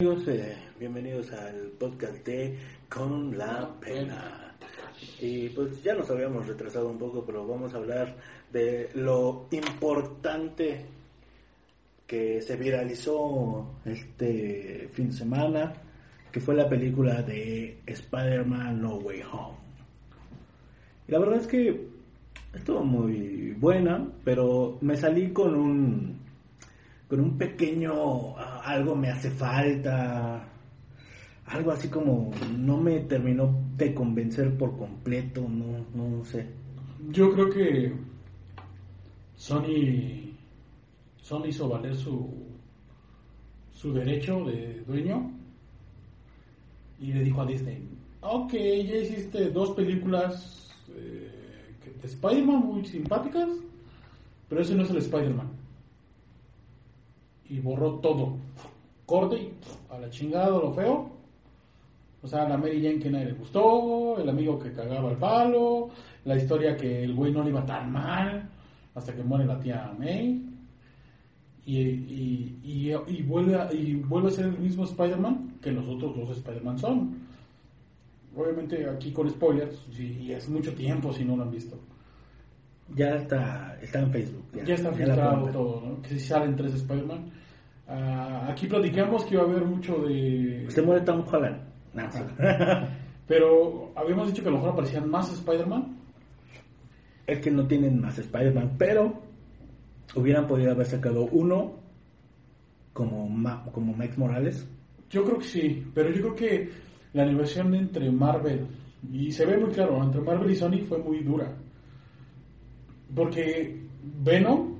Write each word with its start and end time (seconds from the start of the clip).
Amigos, 0.00 0.28
eh, 0.28 0.56
bienvenidos 0.78 1.32
al 1.32 1.72
podcast 1.76 2.24
de 2.24 2.56
Con 2.88 3.36
la 3.36 3.68
Pena. 3.80 4.54
Y 5.20 5.48
pues 5.48 5.82
ya 5.82 5.96
nos 5.96 6.08
habíamos 6.08 6.46
retrasado 6.46 6.88
un 6.88 6.98
poco, 6.98 7.24
pero 7.26 7.44
vamos 7.44 7.74
a 7.74 7.78
hablar 7.78 8.14
de 8.52 8.90
lo 8.94 9.48
importante 9.50 10.86
que 12.06 12.40
se 12.40 12.54
viralizó 12.54 13.74
este 13.84 14.88
fin 14.92 15.08
de 15.08 15.16
semana, 15.16 15.74
que 16.30 16.38
fue 16.38 16.54
la 16.54 16.68
película 16.68 17.20
de 17.22 17.80
Spider-Man 17.84 18.80
No 18.80 18.98
Way 18.98 19.22
Home. 19.32 19.56
Y 21.08 21.10
la 21.10 21.18
verdad 21.18 21.40
es 21.40 21.48
que 21.48 21.88
estuvo 22.54 22.84
muy 22.84 23.50
buena, 23.58 24.08
pero 24.22 24.78
me 24.80 24.96
salí 24.96 25.32
con 25.32 25.56
un 25.56 26.17
con 27.08 27.20
un 27.20 27.38
pequeño 27.38 28.36
algo 28.36 28.94
me 28.94 29.08
hace 29.08 29.30
falta, 29.30 30.46
algo 31.46 31.72
así 31.72 31.88
como 31.88 32.30
no 32.56 32.76
me 32.76 33.00
terminó 33.00 33.58
de 33.76 33.94
convencer 33.94 34.56
por 34.58 34.76
completo, 34.76 35.40
no, 35.48 35.86
no 35.94 36.24
sé. 36.24 36.46
Yo 37.10 37.32
creo 37.32 37.50
que 37.50 37.92
Sony, 39.36 40.34
Sony 41.22 41.46
hizo 41.46 41.68
valer 41.68 41.96
su, 41.96 42.30
su 43.72 43.92
derecho 43.94 44.44
de 44.44 44.82
dueño 44.86 45.32
y 47.00 47.12
le 47.12 47.24
dijo 47.24 47.40
a 47.40 47.46
Disney, 47.46 47.88
ok, 48.20 48.52
ya 48.52 48.96
hiciste 48.96 49.50
dos 49.50 49.70
películas 49.70 50.74
eh, 50.90 51.30
de 52.02 52.06
Spider-Man 52.06 52.66
muy 52.66 52.84
simpáticas, 52.84 53.48
pero 54.50 54.60
ese 54.60 54.74
no 54.74 54.82
es 54.82 54.90
el 54.90 54.98
Spider-Man 54.98 55.57
y 57.48 57.60
borró 57.60 57.94
todo. 57.96 58.36
Corte 59.06 59.36
y 59.36 59.52
a 59.90 59.98
la 59.98 60.10
chingada 60.10 60.50
lo 60.50 60.72
feo. 60.72 61.10
O 62.22 62.26
sea, 62.26 62.48
la 62.48 62.56
Mary 62.56 62.82
Jane 62.82 62.98
que 62.98 63.10
nadie 63.10 63.26
le 63.26 63.32
gustó, 63.32 64.18
el 64.18 64.28
amigo 64.28 64.58
que 64.58 64.72
cagaba 64.72 65.10
el 65.10 65.16
palo, 65.16 65.90
la 66.24 66.36
historia 66.36 66.76
que 66.76 67.04
el 67.04 67.14
güey 67.14 67.32
no 67.32 67.42
le 67.42 67.50
iba 67.50 67.64
tan 67.64 67.92
mal 67.92 68.48
hasta 68.94 69.14
que 69.14 69.22
muere 69.22 69.46
la 69.46 69.60
tía 69.60 69.94
May. 69.98 70.44
Y, 71.64 71.78
y, 71.78 72.58
y, 73.06 73.22
vuelve, 73.22 73.54
a, 73.54 73.72
y 73.72 73.94
vuelve 73.94 74.28
a 74.28 74.32
ser 74.32 74.46
el 74.46 74.58
mismo 74.58 74.84
Spider-Man 74.84 75.58
que 75.62 75.70
los 75.70 75.86
otros 75.86 76.16
dos 76.16 76.30
Spider-Man 76.30 76.78
son. 76.78 77.18
Obviamente 78.34 78.88
aquí 78.88 79.12
con 79.12 79.28
spoilers, 79.30 79.78
y 79.98 80.32
es 80.32 80.48
mucho 80.48 80.74
tiempo 80.74 81.12
si 81.12 81.24
no 81.24 81.36
lo 81.36 81.42
han 81.42 81.50
visto. 81.50 81.78
Ya 82.94 83.16
está, 83.16 83.78
está 83.82 84.00
en 84.00 84.10
Facebook. 84.10 84.44
Ya, 84.64 84.74
está 84.74 84.92
filtrado 84.92 85.50
todo, 85.50 85.82
¿no? 85.86 86.02
Que 86.02 86.10
si 86.10 86.20
salen 86.20 86.56
tres 86.56 86.74
Spider-Man. 86.74 87.30
Uh, 87.88 88.50
aquí 88.50 88.66
platicamos 88.66 89.24
que 89.24 89.34
iba 89.34 89.44
a 89.44 89.46
haber 89.46 89.64
mucho 89.64 89.96
de... 90.06 90.66
Se 90.68 90.82
muere 90.82 91.02
Tom 91.02 91.24
Holland. 91.30 91.60
pero 93.26 93.92
habíamos 93.94 94.28
dicho 94.28 94.42
que 94.42 94.48
a 94.48 94.52
lo 94.52 94.58
mejor 94.58 94.72
aparecían 94.72 95.08
más 95.08 95.32
Spider-Man. 95.32 95.96
Es 97.26 97.40
que 97.40 97.50
no 97.50 97.66
tienen 97.66 98.00
más 98.00 98.18
Spider-Man, 98.18 98.76
pero 98.78 99.20
hubieran 100.14 100.46
podido 100.46 100.72
haber 100.72 100.86
sacado 100.86 101.26
uno 101.30 101.78
como, 102.92 103.28
como 103.72 103.92
Max 103.92 104.16
Morales. 104.16 104.66
Yo 105.10 105.24
creo 105.24 105.38
que 105.38 105.44
sí, 105.44 105.86
pero 105.94 106.10
yo 106.10 106.20
creo 106.22 106.34
que 106.34 106.70
la 107.12 107.22
animación 107.22 107.74
entre 107.74 108.10
Marvel, 108.10 108.66
y 109.12 109.30
se 109.30 109.46
ve 109.46 109.58
muy 109.58 109.70
claro, 109.70 110.02
entre 110.02 110.20
Marvel 110.20 110.50
y 110.50 110.56
Sony 110.56 110.80
fue 110.86 110.98
muy 110.98 111.22
dura. 111.22 111.54
Porque 113.14 113.80
Venom 114.24 114.74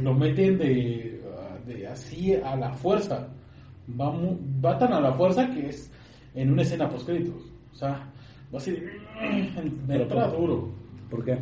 lo 0.00 0.14
meten 0.14 0.58
de, 0.58 1.20
de 1.66 1.86
así 1.86 2.34
a 2.34 2.56
la 2.56 2.72
fuerza. 2.72 3.28
Va, 4.00 4.12
va 4.64 4.78
tan 4.78 4.92
a 4.92 5.00
la 5.00 5.12
fuerza 5.14 5.48
que 5.50 5.68
es 5.68 5.90
en 6.34 6.52
una 6.52 6.62
escena 6.62 6.88
post 6.88 7.06
créditos. 7.06 7.42
O 7.72 7.76
sea, 7.76 8.08
va 8.52 8.58
así 8.58 8.72
de 8.72 9.94
entra 9.94 10.28
duro. 10.28 10.70
¿Por 11.10 11.24
qué? 11.24 11.38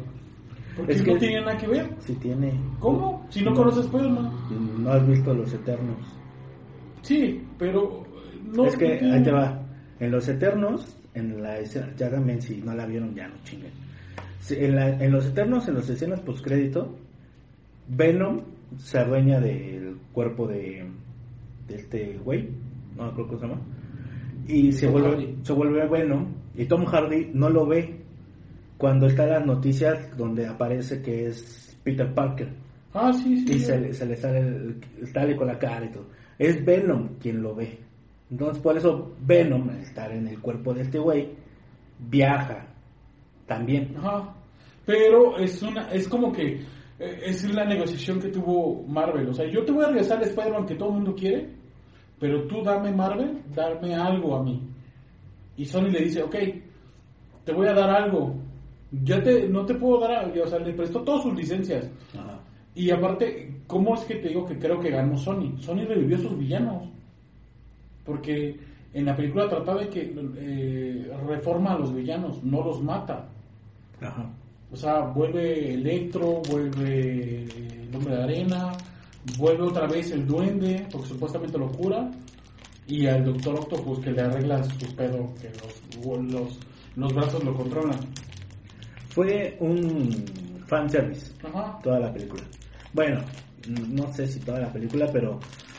Porque 0.77 0.93
es 0.93 1.03
que 1.03 1.13
no 1.13 1.19
tiene 1.19 1.41
nada 1.41 1.57
que 1.57 1.67
ver. 1.67 1.91
Si 2.01 2.15
tiene. 2.15 2.53
¿Cómo? 2.79 3.27
Si 3.31 3.43
no, 3.43 3.53
conoces 3.53 3.85
Spider-Man. 3.87 4.83
No 4.83 4.91
has 4.91 5.07
visto 5.07 5.35
Los 5.35 5.53
Eternos. 5.53 5.99
Sí, 7.03 7.43
pero 7.59 8.05
no. 8.45 8.65
Es 8.65 8.77
que 8.77 8.95
ahí 8.95 9.23
te 9.23 9.33
va. 9.33 9.61
En 10.01 10.13
Los 10.13 10.29
Eternos, 10.29 10.97
en 11.15 11.43
la 11.43 11.59
escena, 11.59 11.93
ya 11.97 12.09
también 12.09 12.41
si 12.41 12.59
no 12.59 12.75
la 12.75 12.87
vieron, 12.87 13.15
ya 13.15 13.27
no 13.29 13.35
chinguen 13.43 13.88
en, 14.51 15.13
los 15.13 15.27
Eternos, 15.27 15.69
en 15.69 15.75
las 15.75 15.89
escenas 15.89 16.21
postcrédito, 16.21 16.95
Venom 17.89 18.43
se 18.77 18.99
adueña 18.99 19.41
del 19.41 19.97
cuerpo 20.13 20.47
de, 20.47 20.87
de 21.67 21.75
este 21.75 22.19
güey, 22.19 22.49
no 22.97 23.13
creo 23.15 23.29
que 23.29 23.37
se 23.37 23.43
llama, 23.43 23.61
y 24.47 24.73
se 24.73 24.87
vuelve, 24.87 25.37
se 25.43 25.53
vuelve 25.53 25.89
Venom, 25.89 26.27
y 26.55 26.67
Tom 26.67 26.85
Hardy 26.85 27.31
no 27.35 27.49
lo 27.49 27.67
ve 27.67 27.97
cuando 28.79 29.07
está 29.07 29.25
en 29.25 29.31
las 29.31 29.47
noticias 29.47 30.17
donde 30.17 30.47
aparece 30.47 31.03
que 31.03 31.27
es 31.27 31.77
Peter 31.83 32.13
Parker. 32.15 32.49
Ah, 32.95 33.13
sí, 33.13 33.45
sí. 33.47 33.55
Y 33.55 33.59
se, 33.59 33.79
le 33.79 33.93
sale, 33.93 34.39
el, 34.39 34.81
sale 35.13 35.37
con 35.37 35.47
la 35.49 35.59
cara 35.59 35.85
y 35.85 35.91
todo. 35.91 36.07
Es 36.39 36.65
Venom 36.65 37.19
quien 37.21 37.43
lo 37.43 37.55
ve. 37.55 37.79
Entonces, 38.31 38.63
por 38.63 38.77
eso 38.77 39.15
Venom, 39.21 39.69
al 39.69 39.79
estar 39.79 40.11
en 40.13 40.27
el 40.29 40.39
cuerpo 40.41 40.73
de 40.73 40.83
este 40.83 40.99
güey, 40.99 41.31
viaja 41.99 42.68
también. 43.49 43.97
Ajá. 43.97 44.35
Pero 44.87 45.37
es 45.39 45.61
una 45.63 45.91
es 45.91 46.09
como 46.09 46.31
que 46.33 46.61
eh, 46.99 47.21
es 47.25 47.53
la 47.53 47.65
negociación 47.65 48.21
que 48.21 48.29
tuvo 48.29 48.85
Marvel. 48.87 49.29
O 49.29 49.35
sea, 49.35 49.51
yo 49.51 49.65
te 49.65 49.73
voy 49.73 49.85
a 49.85 49.89
regresar 49.89 50.19
al 50.19 50.25
Spider-Man 50.25 50.67
que 50.67 50.77
todo 50.77 50.91
el 50.91 50.95
mundo 50.97 51.15
quiere, 51.15 51.51
pero 52.21 52.47
tú 52.47 52.63
dame 52.63 52.93
Marvel, 52.93 53.43
dame 53.55 53.95
algo 53.95 54.37
a 54.37 54.45
mí. 54.45 54.63
Y 55.57 55.65
Sony 55.65 55.89
le 55.91 56.05
dice, 56.05 56.23
ok, 56.23 56.37
te 57.45 57.53
voy 57.53 57.67
a 57.67 57.75
dar 57.75 57.91
algo. 57.91 58.37
Ya 59.03 59.21
te, 59.23 59.49
no 59.49 59.67
te 59.67 59.75
puedo 59.75 60.01
dar, 60.01 60.33
o 60.39 60.47
sea, 60.47 60.61
le 60.61 60.73
prestó 60.73 61.03
todas 61.03 61.25
sus 61.25 61.35
licencias. 61.35 61.91
Ajá. 62.15 62.41
Y 62.75 62.91
aparte, 62.93 63.63
¿cómo 63.67 63.95
es 63.95 64.05
que 64.05 64.15
te 64.17 64.29
digo 64.29 64.45
que 64.47 64.57
creo 64.57 64.79
que 64.79 64.91
ganó 64.91 65.17
Sony? 65.17 65.57
Sony 65.59 65.85
revivió 65.85 66.17
a 66.17 66.21
sus 66.21 66.39
villanos. 66.39 66.89
Porque 68.05 68.57
en 68.95 69.05
la 69.05 69.17
película 69.17 69.49
trataba 69.49 69.81
de 69.81 69.89
que 69.89 70.15
eh, 70.39 71.13
reforma 71.27 71.73
a 71.73 71.79
los 71.79 71.93
villanos, 71.93 72.43
no 72.45 72.63
los 72.63 72.81
mata. 72.83 73.29
Ajá. 74.01 74.31
O 74.71 74.77
sea, 74.77 75.01
vuelve 75.01 75.75
Electro, 75.75 76.43
vuelve 76.49 77.45
el 77.45 77.97
hombre 77.97 78.17
de 78.17 78.23
arena, 78.23 78.73
vuelve 79.39 79.63
otra 79.65 79.87
vez 79.87 80.11
el 80.11 80.27
duende, 80.27 80.87
porque 80.91 81.09
supuestamente 81.09 81.59
lo 81.59 81.69
cura, 81.69 82.11
y 82.87 83.07
al 83.07 83.25
Doctor 83.25 83.61
Octopus 83.61 84.01
que 84.01 84.11
le 84.11 84.23
arregla 84.23 84.63
su 84.65 84.95
pedo, 84.95 85.33
que 85.41 85.51
los, 86.31 86.59
los, 86.97 87.15
brazos 87.15 87.45
lo 87.45 87.55
controlan. 87.55 87.99
Fue 89.09 89.57
un 89.61 90.25
fanservice 90.67 91.33
Ajá. 91.45 91.79
toda 91.83 92.01
la 92.01 92.13
película. 92.13 92.43
Bueno, 92.93 93.21
no 93.89 94.13
sé 94.13 94.27
si 94.27 94.41
toda 94.41 94.61
la 94.61 94.73
película, 94.73 95.07
pero, 95.13 95.39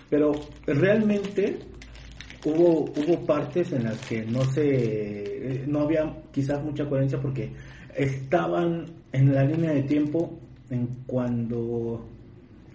pero 0.10 0.32
realmente 0.66 1.60
hubo, 2.46 2.86
hubo 2.86 3.26
partes 3.26 3.72
en 3.72 3.86
las 3.86 3.98
que 4.08 4.24
no 4.24 4.44
se, 4.46 5.64
no 5.68 5.82
había 5.82 6.12
quizás 6.32 6.64
mucha 6.64 6.88
coherencia 6.88 7.20
porque 7.20 7.52
estaban 7.96 8.86
en 9.12 9.34
la 9.34 9.44
línea 9.44 9.72
de 9.72 9.84
tiempo 9.84 10.38
en 10.70 10.88
cuando, 11.08 12.06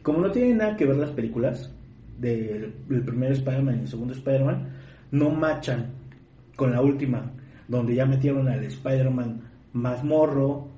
como 0.03 0.21
no 0.21 0.31
tienen 0.31 0.59
nada 0.59 0.77
que 0.77 0.87
ver 0.87 0.97
las 0.97 1.11
películas 1.11 1.71
del, 2.19 2.73
primer 2.89 3.33
Spider-Man 3.33 3.77
y 3.77 3.81
el 3.81 3.89
segundo 3.89 4.15
Spider-Man, 4.15 4.69
no 5.13 5.31
machan 5.31 5.87
con 6.57 6.73
la 6.73 6.81
última, 6.81 7.31
donde 7.69 7.95
ya 7.95 8.07
metieron 8.07 8.49
al 8.49 8.65
Spider-Man 8.65 9.41
más 9.73 10.05
morro, 10.05 10.69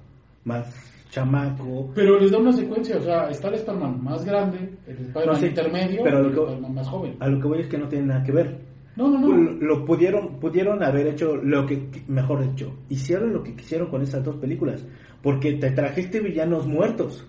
más 0.44 0.66
chamaco. 1.10 1.90
Pero 1.94 2.18
les 2.18 2.30
da 2.30 2.38
una 2.38 2.52
secuencia, 2.52 2.96
o 2.96 3.02
sea, 3.02 3.30
está 3.30 3.48
el 3.48 3.54
Spider-Man 3.54 4.02
más 4.02 4.24
grande, 4.24 4.70
el 4.86 4.96
Spider-Man 4.96 5.44
intermedio 5.44 6.00
pero 6.02 6.18
el 6.20 6.26
Spider-Man 6.26 6.74
más 6.74 6.88
joven. 6.88 7.16
A 7.20 7.28
lo 7.28 7.40
que 7.40 7.48
voy 7.48 7.60
es 7.60 7.68
que 7.68 7.78
no 7.78 7.88
tiene 7.88 8.06
nada 8.06 8.24
que 8.24 8.32
ver. 8.32 8.65
No, 8.96 9.08
no, 9.08 9.18
no. 9.18 9.52
Lo 9.52 9.84
pudieron, 9.84 10.40
pudieron 10.40 10.82
haber 10.82 11.06
hecho 11.06 11.36
lo 11.36 11.66
que, 11.66 11.88
mejor 12.08 12.48
dicho, 12.48 12.72
hicieron 12.88 13.32
lo 13.32 13.42
que 13.42 13.54
quisieron 13.54 13.90
con 13.90 14.02
esas 14.02 14.24
dos 14.24 14.36
películas, 14.36 14.84
porque 15.22 15.52
te 15.54 15.70
trajiste 15.70 16.20
villanos 16.20 16.66
muertos 16.66 17.26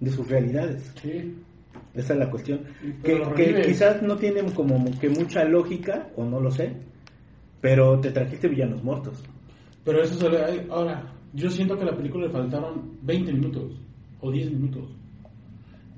de 0.00 0.10
sus 0.10 0.26
realidades. 0.28 0.92
Sí. 1.02 1.34
Esa 1.94 2.14
es 2.14 2.18
la 2.18 2.30
cuestión. 2.30 2.60
Que, 3.04 3.62
quizás 3.66 4.02
no 4.02 4.16
tienen 4.16 4.50
como 4.52 4.82
que 4.98 5.10
mucha 5.10 5.44
lógica, 5.44 6.08
o 6.16 6.24
no 6.24 6.40
lo 6.40 6.50
sé, 6.50 6.72
pero 7.60 8.00
te 8.00 8.10
trajiste 8.10 8.48
villanos 8.48 8.82
muertos. 8.82 9.22
Pero 9.84 10.02
eso 10.02 10.14
se. 10.14 10.66
Ahora, 10.70 11.12
yo 11.34 11.50
siento 11.50 11.76
que 11.76 11.82
a 11.82 11.86
la 11.86 11.96
película 11.96 12.26
le 12.26 12.32
faltaron 12.32 12.96
20 13.02 13.32
minutos 13.34 13.78
o 14.20 14.30
10 14.30 14.52
minutos. 14.52 14.90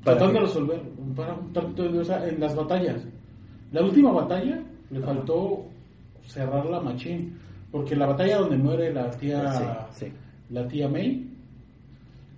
Tratando 0.02 0.34
de 0.34 0.40
resolver, 0.40 0.82
para, 1.14 1.34
o 1.34 2.04
sea, 2.04 2.28
en 2.28 2.40
las 2.40 2.56
batallas. 2.56 3.06
La 3.70 3.82
última 3.82 4.12
batalla 4.12 4.62
le 4.90 5.00
faltó 5.00 5.66
cerrar 6.26 6.66
la 6.66 6.80
machín. 6.80 7.38
Porque 7.70 7.96
la 7.96 8.06
batalla 8.06 8.38
donde 8.38 8.56
muere 8.56 8.92
la 8.92 9.10
tía, 9.10 9.88
la 10.50 10.68
tía 10.68 10.88
May, 10.88 11.28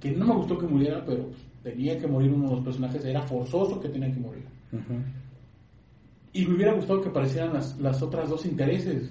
que 0.00 0.10
no 0.12 0.26
me 0.26 0.34
gustó 0.34 0.56
que 0.58 0.66
muriera, 0.66 1.04
pero 1.04 1.28
tenía 1.62 1.98
que 1.98 2.06
morir 2.06 2.32
uno 2.32 2.48
de 2.48 2.54
los 2.56 2.64
personajes, 2.64 3.04
era 3.04 3.22
forzoso 3.22 3.80
que 3.80 3.88
tenía 3.88 4.12
que 4.12 4.20
morir. 4.20 4.44
Y 6.32 6.46
me 6.46 6.54
hubiera 6.54 6.72
gustado 6.74 7.00
que 7.02 7.08
aparecieran 7.08 7.52
las, 7.54 7.78
las 7.80 8.02
otras 8.02 8.28
dos 8.28 8.44
intereses. 8.46 9.10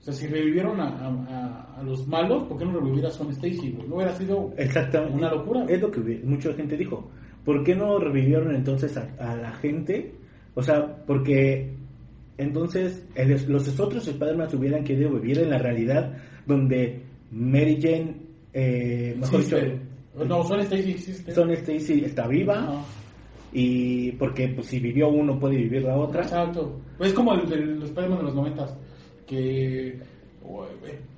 O 0.00 0.02
sea, 0.02 0.14
si 0.14 0.26
revivieron 0.26 0.80
a, 0.80 0.88
a- 0.88 1.74
a 1.78 1.82
los 1.82 2.06
malos, 2.06 2.44
¿por 2.44 2.58
qué 2.58 2.64
no 2.64 2.78
revivir 2.80 3.04
a 3.06 3.10
Son 3.10 3.30
Stacy? 3.30 3.76
No 3.86 3.96
hubiera 3.96 4.14
sido 4.14 4.52
una 5.14 5.30
locura. 5.30 5.64
Es 5.68 5.80
lo 5.80 5.90
que 5.90 6.00
mucha 6.24 6.52
gente 6.54 6.76
dijo. 6.76 7.10
¿Por 7.44 7.64
qué 7.64 7.74
no 7.74 7.98
revivieron 7.98 8.54
entonces 8.54 8.96
a, 8.96 9.08
a 9.18 9.36
la 9.36 9.52
gente? 9.52 10.14
O 10.54 10.62
sea, 10.62 11.04
porque 11.06 11.74
entonces 12.40 13.06
el- 13.14 13.44
los 13.48 13.78
otros 13.80 14.06
Spider-Man 14.08 14.48
hubieran 14.56 14.84
querido 14.84 15.10
vivir 15.12 15.38
en 15.40 15.50
la 15.50 15.58
realidad 15.58 16.16
donde 16.46 17.02
Mary 17.30 17.78
Jane, 17.80 18.16
eh, 18.52 19.14
mejor 19.18 19.44
dicho. 19.44 19.56
No, 20.26 20.42
Son 20.42 20.60
Stacy 20.60 20.90
existe. 20.90 21.32
Son 21.32 21.50
Stacy 21.52 22.04
está 22.04 22.26
viva 22.26 22.84
y 23.52 24.12
porque 24.12 24.48
pues 24.48 24.66
si 24.66 24.78
vivió 24.80 25.08
uno 25.08 25.38
puede 25.38 25.56
vivir 25.56 25.82
la 25.82 25.96
otra. 25.96 26.22
Exacto. 26.22 26.80
Es 26.98 27.12
como 27.12 27.34
el 27.34 27.48
de 27.48 27.56
los 27.56 27.84
Spider-Man 27.84 28.18
de 28.18 28.24
los 28.24 28.34
noventas, 28.34 28.76
que 29.26 29.88
eh, 29.88 29.98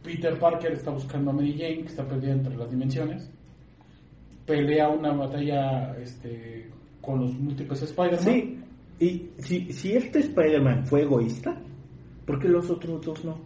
Peter 0.02 0.38
Parker 0.38 0.72
está 0.72 0.90
buscando 0.90 1.30
a 1.30 1.34
Mary 1.34 1.54
Jane, 1.58 1.78
que 1.82 1.88
está 1.88 2.06
perdida 2.06 2.32
entre 2.32 2.54
las 2.56 2.70
dimensiones, 2.70 3.30
pelea 4.46 4.88
una 4.88 5.12
batalla 5.12 5.96
este, 5.98 6.69
con 7.00 7.20
los 7.20 7.32
múltiples 7.38 7.82
Spider-Man. 7.82 8.20
Sí, 8.24 8.58
y 9.04 9.31
si, 9.38 9.72
si 9.72 9.96
este 9.96 10.20
Spider-Man 10.20 10.87
fue 10.87 11.02
egoísta, 11.02 11.56
¿por 12.26 12.38
qué 12.38 12.49
los 12.49 12.70
otros 12.70 13.04
dos 13.04 13.25
no? 13.25 13.38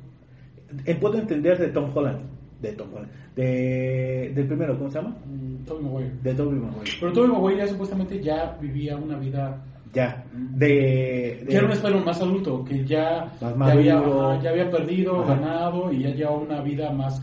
Eh, 0.85 0.95
puedo 0.97 1.19
entender 1.19 1.59
de 1.59 1.69
Tom 1.69 1.91
Holland, 1.95 2.21
de 2.61 2.73
Tom 2.73 2.89
Holland, 2.93 3.11
de, 3.37 4.33
del 4.35 4.47
primero, 4.47 4.77
¿cómo 4.77 4.91
se 4.91 4.99
llama? 4.99 5.17
Mm, 5.25 5.65
Tobey 5.65 5.85
Maguire. 5.85 6.11
De 6.23 6.35
Tobey 6.35 6.59
Maguire. 6.59 6.91
Pero 7.01 7.13
Tobey 7.13 7.31
Maguire 7.31 7.59
ya 7.59 7.69
supuestamente 7.69 8.23
ya 8.23 8.59
vivía 8.61 8.97
una 8.97 9.19
vida... 9.19 9.63
Ya, 9.95 10.25
de... 10.33 10.67
de- 10.67 11.47
Ya 11.49 11.59
era 11.59 11.67
un 11.67 11.73
Spider-Man 11.73 12.05
más 12.05 12.21
adulto, 12.21 12.65
que 12.65 12.85
ya, 12.85 13.33
Más 13.57 13.69
ya, 13.69 13.99
había, 13.99 14.43
ya 14.43 14.51
había 14.51 14.71
perdido, 14.71 15.23
Ajá. 15.23 15.35
ganado 15.37 15.91
y 15.93 16.03
ya 16.03 16.11
llevaba 16.11 16.37
una 16.39 16.61
vida 16.61 16.91
más 16.93 17.23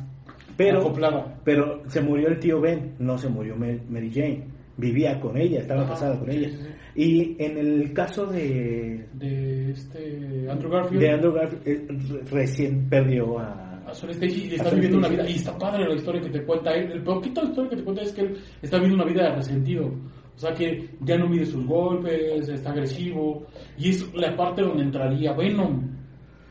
pero, 0.58 0.80
acoplada. 0.80 1.36
pero 1.44 1.82
se 1.88 2.02
murió 2.02 2.30
el 2.30 2.40
tío 2.40 2.62
Ben, 2.62 2.94
no 3.00 3.18
se 3.18 3.28
murió 3.30 3.56
Ma- 3.56 3.68
Mary 3.90 4.12
Jane. 4.12 4.46
Vivía 4.78 5.20
con 5.20 5.38
ella, 5.38 5.60
estaba 5.60 5.82
Ajá, 5.84 5.92
casada 5.92 6.18
con 6.20 6.32
sí, 6.32 6.38
ella. 6.38 6.50
sí, 6.50 6.56
sí. 6.58 6.68
Y 6.96 7.36
en 7.44 7.58
el 7.58 7.94
caso 7.94 8.26
de, 8.28 9.08
De 9.14 9.72
este 9.72 10.48
Andrew 10.50 10.72
Garfield. 10.72 11.02
de 11.02 11.10
Andrew 11.12 11.34
Garfield, 11.34 11.68
eh, 11.68 11.86
re- 11.90 12.22
recién 12.32 12.88
perdió 12.90 13.40
a... 13.40 13.82
a 13.88 13.92
Stacy 13.92 14.50
y 14.52 14.56
está 14.56 14.70
viviendo 14.70 14.98
una 15.00 15.08
vida 15.10 15.28
y 15.30 15.34
está 15.36 15.58
padre 15.58 15.88
la 15.88 15.96
historia 15.96 16.22
que 16.22 16.30
te 16.30 16.44
cuenta 16.46 16.72
él. 16.74 16.92
El 16.92 17.04
poquito 17.04 17.42
de 17.42 17.48
historia 17.48 17.70
que 17.72 17.76
te 17.78 17.84
cuenta 17.84 18.02
es 18.04 18.12
que 18.12 18.22
él 18.22 18.38
está 18.62 18.78
viviendo 18.78 19.04
una 19.04 19.12
vida 19.12 19.30
de 19.30 19.36
resentido. 19.38 19.88
O 20.36 20.40
sea 20.40 20.54
que 20.54 20.90
ya 21.02 21.18
no 21.18 21.28
mide 21.30 21.46
sus 21.46 21.66
golpes, 21.66 22.48
está 22.50 22.72
agresivo. 22.72 23.46
Y 23.78 23.90
es 23.90 24.14
la 24.14 24.36
parte 24.36 24.62
donde 24.62 24.84
entraría 24.84 25.34
Venom 25.34 25.92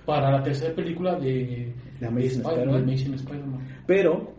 para 0.04 0.30
la 0.30 0.42
tercera 0.42 0.74
película 0.74 1.14
de, 1.18 1.72
De 2.00 2.06
Amazing 2.06 2.42
Spider- 2.42 2.68
Spider-Man. 2.68 3.14
Spider-Man. 3.14 3.68
Pero 3.86 4.32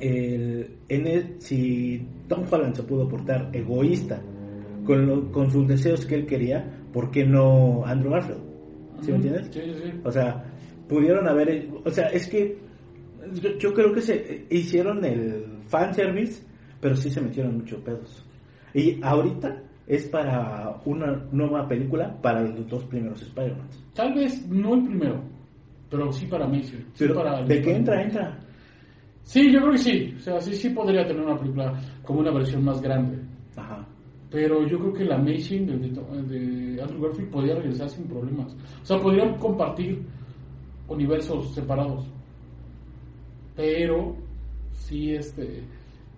el, 0.00 0.76
en 0.88 1.06
el, 1.06 1.40
si 1.40 2.06
Tom 2.28 2.44
Holland 2.50 2.74
se 2.76 2.82
pudo 2.84 3.08
portar 3.08 3.50
egoísta 3.52 4.22
con, 4.88 5.06
lo- 5.06 5.30
con 5.30 5.50
sus 5.50 5.68
deseos 5.68 6.06
que 6.06 6.14
él 6.14 6.24
quería, 6.26 6.64
¿por 6.94 7.10
qué 7.10 7.26
no 7.26 7.84
Andrew 7.84 8.10
Garfield? 8.12 8.40
¿Sí 9.02 9.10
me 9.10 9.16
entiendes? 9.18 9.48
Sí, 9.52 9.60
sí. 9.60 10.00
O 10.02 10.10
sea, 10.10 10.42
pudieron 10.88 11.28
haber, 11.28 11.68
o 11.84 11.90
sea, 11.90 12.06
es 12.08 12.26
que 12.26 12.56
yo, 13.42 13.50
yo 13.58 13.74
creo 13.74 13.92
que 13.92 14.00
se 14.00 14.46
hicieron 14.50 15.04
el 15.04 15.44
fanservice, 15.66 16.42
pero 16.80 16.96
sí 16.96 17.10
se 17.10 17.20
metieron 17.20 17.58
muchos 17.58 17.80
pedos. 17.82 18.24
Y 18.72 18.98
ahorita 19.02 19.62
es 19.86 20.06
para 20.08 20.80
una 20.86 21.26
nueva 21.32 21.68
película 21.68 22.18
para 22.22 22.40
los 22.42 22.66
dos 22.68 22.84
primeros 22.86 23.20
Spider-Man. 23.22 23.68
Tal 23.94 24.14
vez 24.14 24.48
no 24.48 24.74
el 24.74 24.84
primero, 24.84 25.22
pero 25.90 26.10
sí 26.12 26.26
para 26.26 26.46
Amazing. 26.46 26.86
Sí 26.94 27.04
Pero 27.04 27.14
para 27.14 27.42
de 27.42 27.54
Spider-Man. 27.56 27.76
entra, 27.76 28.02
entra. 28.02 28.38
Sí, 29.22 29.52
yo 29.52 29.60
creo 29.60 29.72
que 29.72 29.78
sí. 29.78 30.14
O 30.16 30.20
sea, 30.20 30.40
sí, 30.40 30.54
sí 30.54 30.70
podría 30.70 31.06
tener 31.06 31.22
una 31.22 31.36
película 31.38 31.78
como 32.02 32.20
una 32.20 32.32
versión 32.32 32.64
más 32.64 32.80
grande. 32.80 33.18
Pero 34.30 34.66
yo 34.66 34.78
creo 34.78 34.92
que 34.92 35.02
el 35.04 35.12
Amazing 35.12 35.66
de, 35.66 35.74
el 35.74 36.28
de 36.28 36.82
Andrew 36.82 37.02
Garfield 37.02 37.30
podría 37.30 37.54
regresar 37.54 37.88
sin 37.88 38.06
problemas. 38.06 38.54
O 38.82 38.84
sea, 38.84 38.98
podrían 38.98 39.38
compartir 39.38 40.02
universos 40.86 41.54
separados. 41.54 42.06
Pero 43.56 44.16
sí, 44.72 45.14
este, 45.14 45.62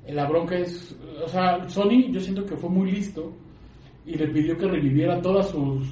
la 0.08 0.28
bronca 0.28 0.58
es, 0.58 0.96
o 1.24 1.28
sea, 1.28 1.68
Sony 1.68 2.10
yo 2.10 2.20
siento 2.20 2.44
que 2.44 2.56
fue 2.56 2.68
muy 2.68 2.90
listo 2.90 3.32
y 4.04 4.14
le 4.14 4.26
pidió 4.28 4.56
que 4.58 4.66
reviviera 4.66 5.20
todas 5.20 5.50
sus, 5.50 5.88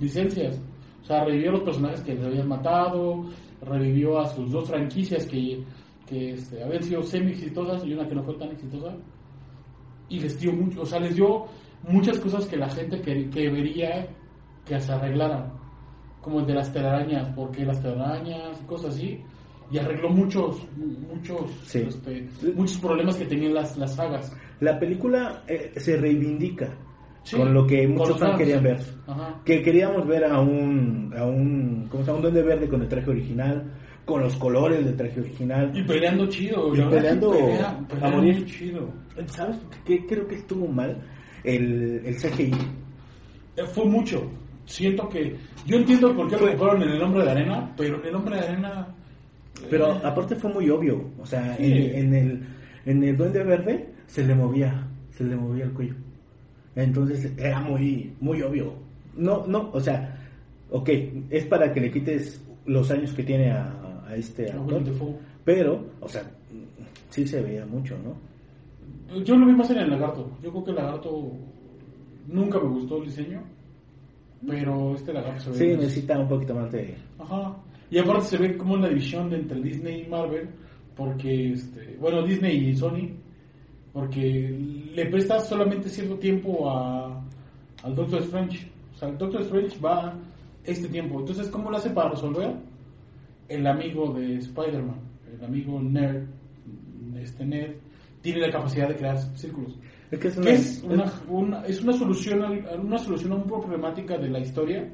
licencias. 0.00 0.60
O 1.02 1.06
sea, 1.06 1.24
revivió 1.24 1.52
los 1.52 1.62
personajes 1.62 2.02
que 2.02 2.14
le 2.14 2.24
habían 2.24 2.48
matado, 2.48 3.24
revivió 3.62 4.20
a 4.20 4.26
sus 4.26 4.52
dos 4.52 4.68
franquicias 4.68 5.26
que, 5.26 5.64
que 6.06 6.34
este, 6.34 6.62
habían 6.62 6.82
sido 6.84 7.02
semi 7.02 7.32
exitosas 7.32 7.84
y 7.84 7.94
una 7.94 8.06
que 8.06 8.14
no 8.14 8.22
fue 8.22 8.34
tan 8.34 8.50
exitosa 8.52 8.94
y 10.08 10.20
les 10.20 10.38
dio 10.40 10.52
mucho, 10.52 10.82
o 10.82 10.86
sea, 10.86 11.00
les 11.00 11.14
dio 11.14 11.46
muchas 11.88 12.18
cosas 12.18 12.46
que 12.46 12.56
la 12.56 12.68
gente 12.68 13.00
que, 13.00 13.28
que 13.30 13.48
vería 13.50 14.08
que 14.64 14.80
se 14.80 14.92
arreglaran, 14.92 15.52
como 16.20 16.40
el 16.40 16.46
de 16.46 16.54
las 16.54 16.72
telarañas, 16.72 17.32
porque 17.34 17.64
las 17.64 17.80
telarañas 17.80 18.60
y 18.62 18.66
cosas 18.66 18.94
así, 18.94 19.20
y 19.70 19.78
arregló 19.78 20.10
muchos, 20.10 20.66
muchos, 20.76 21.50
Sí. 21.64 21.80
este, 21.86 22.28
muchos 22.54 22.78
problemas 22.78 23.16
que 23.16 23.26
tenían 23.26 23.54
las, 23.54 23.76
las 23.76 23.94
sagas. 23.94 24.34
La 24.60 24.78
película 24.78 25.44
eh, 25.46 25.72
se 25.76 25.96
reivindica 25.96 26.76
Sí, 27.28 27.36
con 27.36 27.52
lo 27.52 27.66
que 27.66 27.86
muchos 27.86 28.18
fans 28.18 28.38
querían 28.38 28.62
ver. 28.62 28.78
Ajá. 29.06 29.40
Que 29.44 29.60
queríamos 29.62 30.06
ver 30.06 30.24
a 30.24 30.40
un, 30.40 31.12
a 31.16 31.24
un, 31.26 31.86
¿cómo 31.90 32.02
se 32.02 32.06
llama? 32.06 32.16
Un 32.18 32.22
duende 32.22 32.42
verde 32.42 32.68
con 32.68 32.80
el 32.82 32.88
traje 32.88 33.10
original, 33.10 33.70
con 34.06 34.22
los 34.22 34.34
colores 34.36 34.84
del 34.84 34.96
traje 34.96 35.20
original. 35.20 35.70
Y 35.74 35.82
peleando 35.82 36.26
chido, 36.28 36.74
Y 36.74 36.80
peleando 36.88 37.30
pelea- 37.32 37.86
a 38.00 38.10
morir. 38.10 38.46
chido. 38.46 38.88
¿Sabes 39.26 39.58
qué 39.84 40.06
creo 40.06 40.26
que 40.26 40.36
estuvo 40.36 40.66
mal? 40.68 41.02
El, 41.44 42.00
el 42.04 42.16
CGI. 42.16 42.50
Eh, 43.56 43.64
Fue 43.74 43.84
mucho. 43.84 44.30
Siento 44.64 45.08
que. 45.08 45.36
Yo 45.66 45.76
entiendo 45.76 46.14
por 46.14 46.28
qué 46.30 46.36
lo 46.36 46.46
ocuparon 46.50 46.82
en 46.82 46.88
el 46.90 47.02
hombre 47.02 47.24
de 47.24 47.30
arena, 47.30 47.74
pero 47.76 48.00
en 48.00 48.06
el 48.06 48.14
hombre 48.14 48.36
de 48.36 48.46
arena. 48.46 48.94
Pero 49.70 49.92
eh, 49.92 50.00
aparte 50.04 50.34
fue 50.36 50.52
muy 50.52 50.70
obvio. 50.70 51.10
O 51.18 51.26
sea, 51.26 51.56
Sí. 51.56 51.64
en, 51.64 51.94
en 51.94 52.14
el, 52.14 52.46
en 52.86 53.04
el 53.04 53.16
duende 53.16 53.42
verde 53.44 53.92
se 54.06 54.24
le 54.24 54.34
movía, 54.34 54.86
se 55.10 55.24
le 55.24 55.36
movía 55.36 55.64
el 55.64 55.72
cuello. 55.72 55.94
Entonces 56.82 57.32
era 57.36 57.60
muy, 57.60 58.12
muy 58.20 58.40
obvio. 58.40 58.72
No, 59.16 59.44
no, 59.46 59.70
o 59.72 59.80
sea, 59.80 60.16
ok, 60.70 60.88
es 61.28 61.44
para 61.46 61.72
que 61.72 61.80
le 61.80 61.90
quites 61.90 62.40
los 62.66 62.88
años 62.92 63.12
que 63.14 63.24
tiene 63.24 63.50
a, 63.50 64.04
a 64.06 64.14
este 64.14 64.52
actor. 64.52 64.82
Pero, 65.44 65.84
o 66.00 66.08
sea, 66.08 66.22
sí 67.10 67.26
se 67.26 67.40
veía 67.40 67.66
mucho, 67.66 67.96
¿no? 67.98 68.16
Yo 69.24 69.34
lo 69.36 69.46
vi 69.46 69.54
más 69.54 69.70
en 69.70 69.78
el 69.78 69.90
lagarto. 69.90 70.30
Yo 70.40 70.50
creo 70.50 70.64
que 70.64 70.70
el 70.70 70.76
lagarto 70.76 71.32
nunca 72.28 72.60
me 72.60 72.68
gustó 72.68 72.98
el 72.98 73.06
diseño, 73.06 73.42
pero 74.46 74.94
este 74.94 75.12
lagarto 75.12 75.40
se 75.40 75.50
ve. 75.50 75.56
Sí, 75.56 75.66
necesita 75.80 76.18
un 76.18 76.28
poquito 76.28 76.54
más 76.54 76.70
de... 76.70 76.94
Ajá. 77.18 77.56
Y 77.90 77.98
aparte 77.98 78.26
se 78.26 78.36
ve 78.36 78.56
como 78.56 78.74
una 78.74 78.88
división 78.88 79.32
entre 79.32 79.60
Disney 79.60 80.02
y 80.02 80.08
Marvel, 80.08 80.48
porque, 80.94 81.54
este, 81.54 81.96
bueno, 81.98 82.22
Disney 82.22 82.68
y 82.68 82.76
Sony, 82.76 83.08
porque 83.98 84.56
le 84.94 85.06
presta 85.06 85.40
solamente 85.40 85.88
cierto 85.88 86.16
tiempo 86.18 86.70
a, 86.70 87.20
al 87.82 87.94
Doctor 87.96 88.20
Strange. 88.22 88.70
O 88.94 88.96
sea, 88.98 89.08
el 89.08 89.18
Doctor 89.18 89.40
Strange 89.42 89.78
va 89.80 90.14
este 90.64 90.88
tiempo. 90.88 91.18
Entonces, 91.18 91.48
¿cómo 91.48 91.68
lo 91.70 91.76
hace 91.78 91.90
para 91.90 92.10
resolver? 92.10 92.54
El 93.48 93.66
amigo 93.66 94.12
de 94.12 94.36
Spider-Man, 94.36 95.00
el 95.36 95.44
amigo 95.44 95.80
nerd, 95.82 96.26
este 97.20 97.44
nerd, 97.44 97.72
tiene 98.20 98.40
la 98.40 98.50
capacidad 98.52 98.88
de 98.88 98.96
crear 98.96 99.18
círculos. 99.36 99.76
Es 100.12 100.18
que 100.20 100.28
es 100.28 100.36
una... 100.36 100.50
Es 100.50 100.82
una, 100.84 101.12
una- 101.28 101.64
es 101.66 101.82
una 101.82 101.92
solución 101.94 102.42
a, 102.44 102.74
una 102.76 102.98
solución 102.98 103.32
a 103.32 103.36
una 103.36 103.44
problemática 103.46 104.16
de 104.16 104.28
la 104.28 104.38
historia 104.40 104.88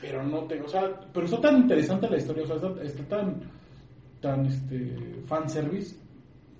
pero 0.00 0.22
no 0.22 0.40
te 0.44 0.60
o 0.60 0.68
sea 0.68 0.90
pero 1.12 1.24
está 1.24 1.40
tan 1.40 1.56
interesante 1.62 2.10
la 2.10 2.18
historia 2.18 2.42
o 2.42 2.46
sea 2.46 2.56
está, 2.56 2.82
está 2.82 3.04
tan 3.16 3.40
tan 4.20 4.44
este 4.46 4.96
fanservice 5.26 5.96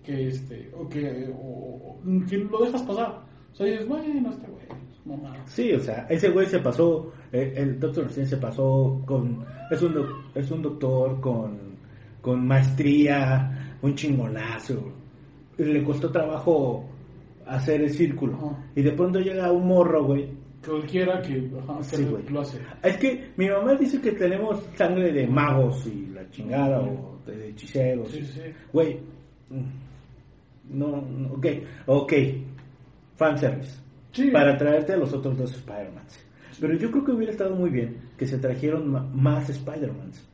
que 0.05 0.29
este 0.29 0.71
o 0.77 0.89
que 0.89 1.29
o- 1.33 1.97
o- 1.97 2.01
que 2.29 2.37
lo 2.39 2.59
dejas 2.65 2.83
pasar 2.83 3.23
o 3.53 3.55
sea 3.57 3.67
dices 3.67 3.89
bueno 3.89 4.31
este 4.31 4.47
güey 4.51 4.65
es 4.69 5.07
mamá 5.07 5.35
Sí, 5.47 5.73
o 5.73 5.81
sea, 5.81 6.07
ese 6.09 6.31
güey 6.31 6.47
se 6.47 6.59
pasó, 6.61 7.13
eh, 7.33 7.53
el 7.57 7.79
Doctor 7.79 8.07
Strange 8.07 8.31
se 8.31 8.37
pasó 8.39 9.03
con, 9.07 9.45
es 9.71 9.83
un, 9.83 9.93
doc- 9.95 10.25
es 10.35 10.51
un 10.51 10.63
doctor 10.63 11.21
con, 11.21 11.59
con 12.23 12.47
maestría, 12.47 13.77
un 13.83 13.95
chingonazo. 13.95 14.91
Y 15.59 15.65
le 15.65 15.85
costó 15.85 16.11
trabajo 16.11 16.89
hacer 17.47 17.83
el 17.83 17.91
círculo. 17.91 18.35
Ajá. 18.37 18.65
Y 18.75 18.81
de 18.83 18.93
pronto 18.93 19.21
llega 19.21 19.53
un 19.53 19.67
morro, 19.69 20.05
güey. 20.07 20.31
cualquiera 20.67 21.21
que, 21.21 21.51
ajá, 21.63 21.77
que 21.79 21.85
Sí, 21.99 22.05
güey. 22.05 22.27
lo 22.31 22.41
hace 22.41 22.59
Es 22.83 22.97
que 22.97 23.33
mi 23.37 23.47
mamá 23.51 23.75
dice 23.75 24.01
que 24.01 24.13
tenemos 24.13 24.63
sangre 24.75 25.13
de 25.13 25.27
magos 25.27 25.87
y 25.87 26.07
la 26.15 26.27
chingada, 26.31 26.81
o 26.81 27.19
de 27.27 27.51
hechiceros. 27.51 28.09
Sí, 28.11 28.23
sí. 28.25 28.41
Güey, 28.73 28.99
no, 30.68 31.02
no, 31.02 31.33
ok, 31.35 31.47
ok, 31.87 32.12
fanservice. 33.16 33.80
Sí. 34.12 34.30
Para 34.30 34.56
traerte 34.56 34.92
a 34.92 34.97
los 34.97 35.12
otros 35.12 35.37
dos 35.37 35.52
Spider-Man. 35.54 36.04
Pero 36.61 36.75
yo 36.75 36.90
creo 36.90 37.04
que 37.04 37.12
hubiera 37.12 37.33
estado 37.33 37.56
muy 37.56 37.71
bien 37.71 37.97
que 38.16 38.26
se 38.26 38.38
trajeron 38.38 39.11
más 39.21 39.50
Spider-Mans. 39.50 40.28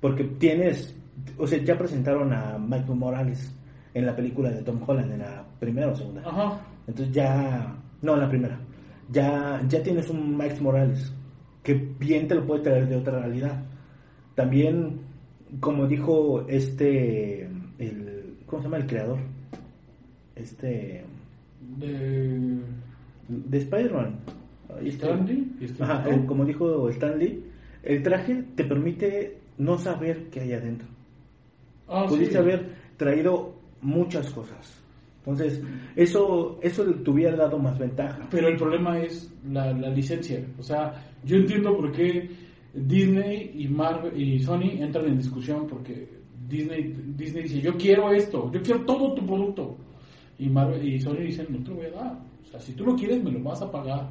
Porque 0.00 0.24
tienes, 0.24 0.96
o 1.36 1.46
sea, 1.46 1.58
ya 1.62 1.76
presentaron 1.76 2.32
a 2.32 2.58
Michael 2.58 2.98
Morales 2.98 3.52
en 3.92 4.06
la 4.06 4.14
película 4.14 4.50
de 4.50 4.62
Tom 4.62 4.80
Holland, 4.86 5.12
en 5.12 5.18
la 5.20 5.44
primera 5.58 5.88
o 5.88 5.96
segunda. 5.96 6.22
Ajá. 6.24 6.60
Entonces 6.86 7.14
ya, 7.14 7.76
no, 8.02 8.14
en 8.14 8.20
la 8.20 8.28
primera. 8.28 8.58
Ya, 9.10 9.60
ya 9.68 9.82
tienes 9.82 10.08
un 10.10 10.36
Miles 10.36 10.60
Morales 10.60 11.12
que 11.62 11.74
bien 11.74 12.28
te 12.28 12.34
lo 12.34 12.46
puede 12.46 12.62
traer 12.62 12.88
de 12.88 12.96
otra 12.96 13.18
realidad. 13.20 13.64
También, 14.34 15.00
como 15.60 15.86
dijo 15.86 16.46
este, 16.48 17.48
el, 17.78 18.36
¿cómo 18.46 18.62
se 18.62 18.68
llama 18.68 18.76
el 18.78 18.86
creador? 18.86 19.18
Este, 20.36 21.04
De. 21.78 22.58
de 23.28 23.58
Spider-Man. 23.58 24.16
Stanley. 24.86 25.46
este- 25.60 25.82
Ajá, 25.82 26.08
el- 26.08 26.26
como 26.26 26.44
dijo 26.44 26.88
Stanley, 26.90 27.44
el 27.82 28.02
traje 28.02 28.42
te 28.56 28.64
permite 28.64 29.38
no 29.58 29.78
saber 29.78 30.24
qué 30.30 30.40
hay 30.40 30.52
adentro. 30.52 30.88
Ah, 31.88 32.06
Pudiste 32.08 32.32
sí. 32.32 32.38
haber 32.38 32.70
traído 32.96 33.54
muchas 33.82 34.30
cosas. 34.30 34.80
Entonces, 35.18 35.62
eso, 35.96 36.58
eso 36.60 36.84
te 36.84 37.10
hubiera 37.10 37.36
dado 37.36 37.58
más 37.58 37.78
ventaja. 37.78 38.26
Pero 38.30 38.48
el 38.48 38.56
problema 38.56 38.98
es 39.00 39.32
la, 39.50 39.72
la 39.72 39.88
licencia. 39.90 40.44
O 40.58 40.62
sea, 40.62 40.92
yo 41.24 41.36
entiendo 41.36 41.76
por 41.76 41.92
qué 41.92 42.28
Disney 42.74 43.52
y 43.54 43.68
Marvel 43.68 44.20
y 44.20 44.40
Sony 44.40 44.72
entran 44.80 45.06
en 45.06 45.18
discusión 45.18 45.66
porque 45.68 46.08
Disney 46.48 46.94
Disney 47.16 47.44
dice, 47.44 47.60
"Yo 47.60 47.74
quiero 47.76 48.10
esto, 48.12 48.50
yo 48.52 48.60
quiero 48.60 48.84
todo 48.84 49.14
tu 49.14 49.24
producto." 49.24 49.76
Y 50.38 50.48
Marvel 50.48 50.86
y 50.86 51.00
Sony 51.00 51.16
dicen, 51.18 51.46
"No 51.50 51.58
te 51.62 51.70
lo 51.70 51.76
voy 51.76 51.86
a 51.86 51.90
dar." 51.90 52.18
O 52.44 52.46
sea, 52.50 52.60
si 52.60 52.72
tú 52.72 52.84
lo 52.84 52.94
quieres 52.96 53.22
me 53.22 53.30
lo 53.32 53.42
vas 53.42 53.62
a 53.62 53.70
pagar 53.70 54.08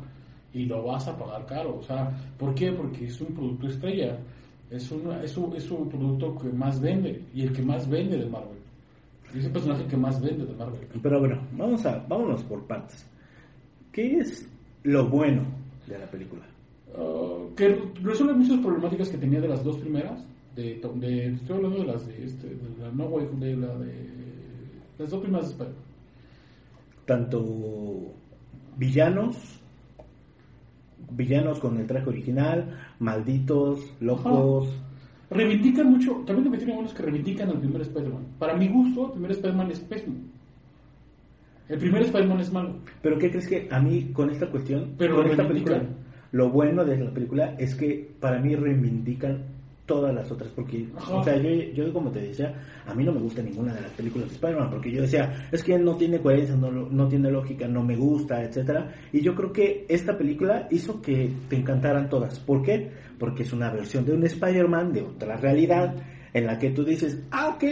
y 0.53 0.65
lo 0.65 0.83
vas 0.83 1.07
a 1.07 1.17
pagar 1.17 1.45
caro. 1.45 1.77
O 1.79 1.83
sea, 1.83 2.11
¿por 2.37 2.53
qué? 2.55 2.71
Porque 2.71 3.05
es 3.05 3.19
un 3.21 3.33
producto 3.33 3.67
estrella. 3.67 4.17
Es 4.71 4.91
un 4.91 5.11
es 5.23 5.37
un, 5.37 5.55
es 5.55 5.69
un 5.69 5.87
producto 5.89 6.35
que 6.37 6.49
más 6.49 6.79
vende 6.81 7.21
y 7.33 7.43
el 7.43 7.53
que 7.53 7.61
más 7.61 7.87
vende 7.89 8.17
de 8.17 8.25
Marvel. 8.25 8.57
Es 9.35 9.45
el 9.45 9.51
personaje 9.51 9.85
que 9.85 9.97
más 9.97 10.21
vende 10.21 10.45
de 10.45 10.53
Marvel. 10.53 10.87
Pero 11.01 11.19
bueno, 11.19 11.41
vamos 11.57 11.85
a, 11.85 12.05
vámonos 12.07 12.43
por 12.43 12.65
partes. 12.67 13.05
¿Qué 13.91 14.17
es 14.17 14.47
lo 14.83 15.07
bueno 15.09 15.43
de 15.87 15.97
la 15.99 16.05
película? 16.09 16.43
Uh, 16.95 17.53
que 17.55 17.69
resuelve 18.03 18.33
muchas 18.35 18.59
problemáticas 18.59 19.09
que 19.09 19.17
tenía 19.17 19.41
de 19.41 19.47
las 19.47 19.63
dos 19.63 19.77
primeras. 19.77 20.23
De, 20.55 20.79
de- 20.95 21.33
estoy 21.33 21.55
hablando 21.57 21.79
de 21.79 21.85
las 21.85 22.05
de, 22.07 22.23
este, 22.23 22.47
de 22.47 22.77
la 22.79 22.91
No 22.91 23.05
Way, 23.05 23.27
de 23.39 23.55
la 23.55 23.75
de 23.75 23.93
las 24.99 25.09
dos 25.09 25.19
primeras 25.21 25.47
de 25.47 25.51
Spider-Man. 25.53 25.83
Tanto 27.05 28.13
villanos, 28.77 29.35
villanos 31.11 31.59
con 31.59 31.77
el 31.77 31.87
traje 31.87 32.09
original, 32.09 32.77
malditos, 32.99 33.93
locos. 33.99 34.69
Reivindican 35.29 35.89
mucho, 35.89 36.23
también 36.25 36.51
me 36.51 36.57
tienen 36.57 36.77
unos 36.77 36.93
que 36.93 37.03
reivindican 37.03 37.49
al 37.49 37.59
primer 37.59 37.81
Spider-Man. 37.81 38.25
Para 38.39 38.55
mi 38.55 38.67
gusto, 38.67 39.07
el 39.07 39.11
primer 39.13 39.31
Spider-Man 39.31 39.71
es 39.71 39.79
pésimo. 39.79 40.15
El 41.69 41.79
primer 41.79 42.03
Spider-Man 42.03 42.39
es 42.39 42.51
malo. 42.51 42.75
Pero 43.01 43.17
¿qué 43.17 43.31
crees 43.31 43.47
que 43.47 43.67
a 43.71 43.79
mí 43.79 44.11
con 44.13 44.29
esta 44.29 44.47
cuestión, 44.47 44.93
Pero 44.97 45.15
con 45.15 45.27
esta 45.27 45.47
película, 45.47 45.81
lo 46.31 46.49
bueno 46.49 46.85
de 46.85 46.97
la 46.97 47.11
película 47.11 47.55
es 47.57 47.75
que 47.75 48.11
para 48.19 48.39
mí 48.39 48.55
reivindican 48.55 49.52
todas 49.85 50.15
las 50.15 50.31
otras, 50.31 50.49
porque, 50.55 50.87
Ajá. 50.95 51.17
o 51.17 51.23
sea, 51.23 51.37
yo, 51.37 51.49
yo 51.73 51.91
como 51.91 52.09
te 52.09 52.21
decía, 52.21 52.53
a 52.85 52.93
mí 52.93 53.03
no 53.03 53.11
me 53.11 53.19
gusta 53.19 53.41
ninguna 53.41 53.73
de 53.73 53.81
las 53.81 53.91
películas 53.91 54.29
de 54.29 54.35
Spider-Man, 54.35 54.69
porque 54.69 54.91
yo 54.91 55.01
decía, 55.01 55.47
es 55.51 55.61
que 55.61 55.77
no 55.77 55.97
tiene 55.97 56.21
coherencia, 56.21 56.55
no, 56.55 56.71
no 56.71 57.07
tiene 57.07 57.29
lógica, 57.29 57.67
no 57.67 57.83
me 57.83 57.95
gusta, 57.97 58.41
etcétera, 58.41 58.93
y 59.11 59.21
yo 59.21 59.35
creo 59.35 59.51
que 59.51 59.85
esta 59.89 60.17
película 60.17 60.67
hizo 60.71 61.01
que 61.01 61.33
te 61.49 61.57
encantaran 61.57 62.07
todas, 62.07 62.39
¿por 62.39 62.63
qué? 62.63 62.91
Porque 63.19 63.43
es 63.43 63.51
una 63.51 63.71
versión 63.71 64.05
de 64.05 64.13
un 64.13 64.23
Spider-Man 64.23 64.93
de 64.93 65.01
otra 65.01 65.35
realidad, 65.35 65.95
en 66.33 66.47
la 66.47 66.57
que 66.57 66.71
tú 66.71 66.85
dices, 66.85 67.21
ah, 67.31 67.49
ok, 67.55 67.63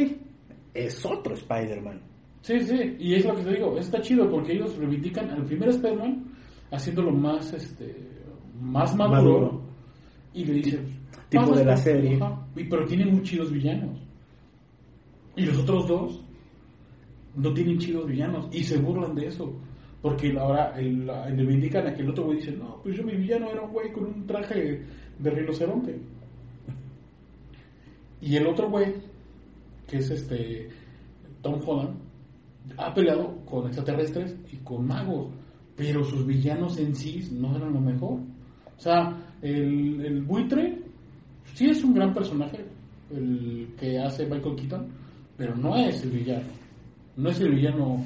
es 0.74 1.06
otro 1.06 1.34
Spider-Man. 1.34 2.02
Sí, 2.42 2.60
sí, 2.60 2.96
y 3.00 3.16
es 3.16 3.26
lo 3.26 3.36
que 3.36 3.44
te 3.44 3.54
digo, 3.54 3.78
está 3.78 4.02
chido 4.02 4.30
porque 4.30 4.54
ellos 4.54 4.76
reivindican 4.76 5.30
al 5.30 5.46
primer 5.46 5.70
Spider-Man 5.70 6.26
haciéndolo 6.72 7.12
más, 7.12 7.54
este, 7.54 7.96
más 8.60 8.96
maduro, 8.96 9.22
Maduro. 9.22 9.62
y 10.34 10.46
le 10.46 10.54
dicen... 10.56 11.01
Tipo 11.32 11.46
"Pasa 11.48 11.60
de 11.60 11.66
la 11.66 11.74
esto". 11.74 11.84
serie. 11.90 12.16
Ajá, 12.22 12.46
y- 12.56 12.64
pero 12.66 12.86
tienen 12.86 13.12
muy 13.12 13.24
chidos 13.24 13.52
villanos. 13.52 14.00
Y 15.36 15.46
los 15.46 15.58
otros 15.60 15.88
dos 15.88 16.24
no 17.36 17.54
tienen 17.54 17.80
chidos 17.80 18.06
villanos 18.06 18.48
y 18.52 18.64
se 18.64 18.78
burlan 18.78 19.16
de 19.16 19.28
eso. 19.28 19.52
Porque 20.02 20.38
ahora 20.38 20.74
el, 20.80 21.08
la- 21.08 21.30
le 21.30 21.44
indican 21.54 21.88
a 21.88 21.94
que 21.94 22.02
el 22.02 22.10
otro 22.10 22.26
güey 22.26 22.38
dice, 22.38 22.52
no, 22.52 22.82
pues 22.84 22.98
yo 22.98 23.04
mi 23.04 23.16
villano 23.16 23.50
era 23.50 23.62
un 23.62 23.72
güey 23.72 23.92
con 23.92 24.06
un 24.06 24.28
traje 24.28 24.84
de 25.20 25.30
rinoceronte. 25.30 26.00
Y 28.22 28.36
el 28.36 28.48
otro 28.48 28.70
güey, 28.70 28.94
que 29.88 29.98
es 29.98 30.10
este 30.12 30.70
Tom 31.42 31.60
Holland, 31.66 31.98
ha 32.78 32.94
peleado 32.94 33.38
con 33.46 33.66
extraterrestres 33.68 34.36
y 34.52 34.58
con 34.58 34.86
magos, 34.88 35.32
pero 35.76 36.04
sus 36.04 36.26
villanos 36.26 36.78
en 36.78 36.96
sí 36.96 37.28
no 37.32 37.56
eran 37.56 37.74
lo 37.74 37.80
mejor. 37.82 38.20
O 38.78 38.80
sea, 38.82 39.18
el, 39.42 40.04
el 40.06 40.22
buitre 40.24 40.81
sí 41.54 41.70
es 41.70 41.84
un 41.84 41.94
gran 41.94 42.14
personaje, 42.14 42.66
el 43.12 43.68
que 43.80 44.00
hace 44.00 44.26
Michael 44.26 44.56
Keaton, 44.56 44.88
pero 45.38 45.56
no 45.56 45.76
es 45.76 46.04
el 46.04 46.12
villano. 46.12 46.48
No 47.18 47.30
es 47.30 47.40
el 47.42 47.56
villano 47.56 48.04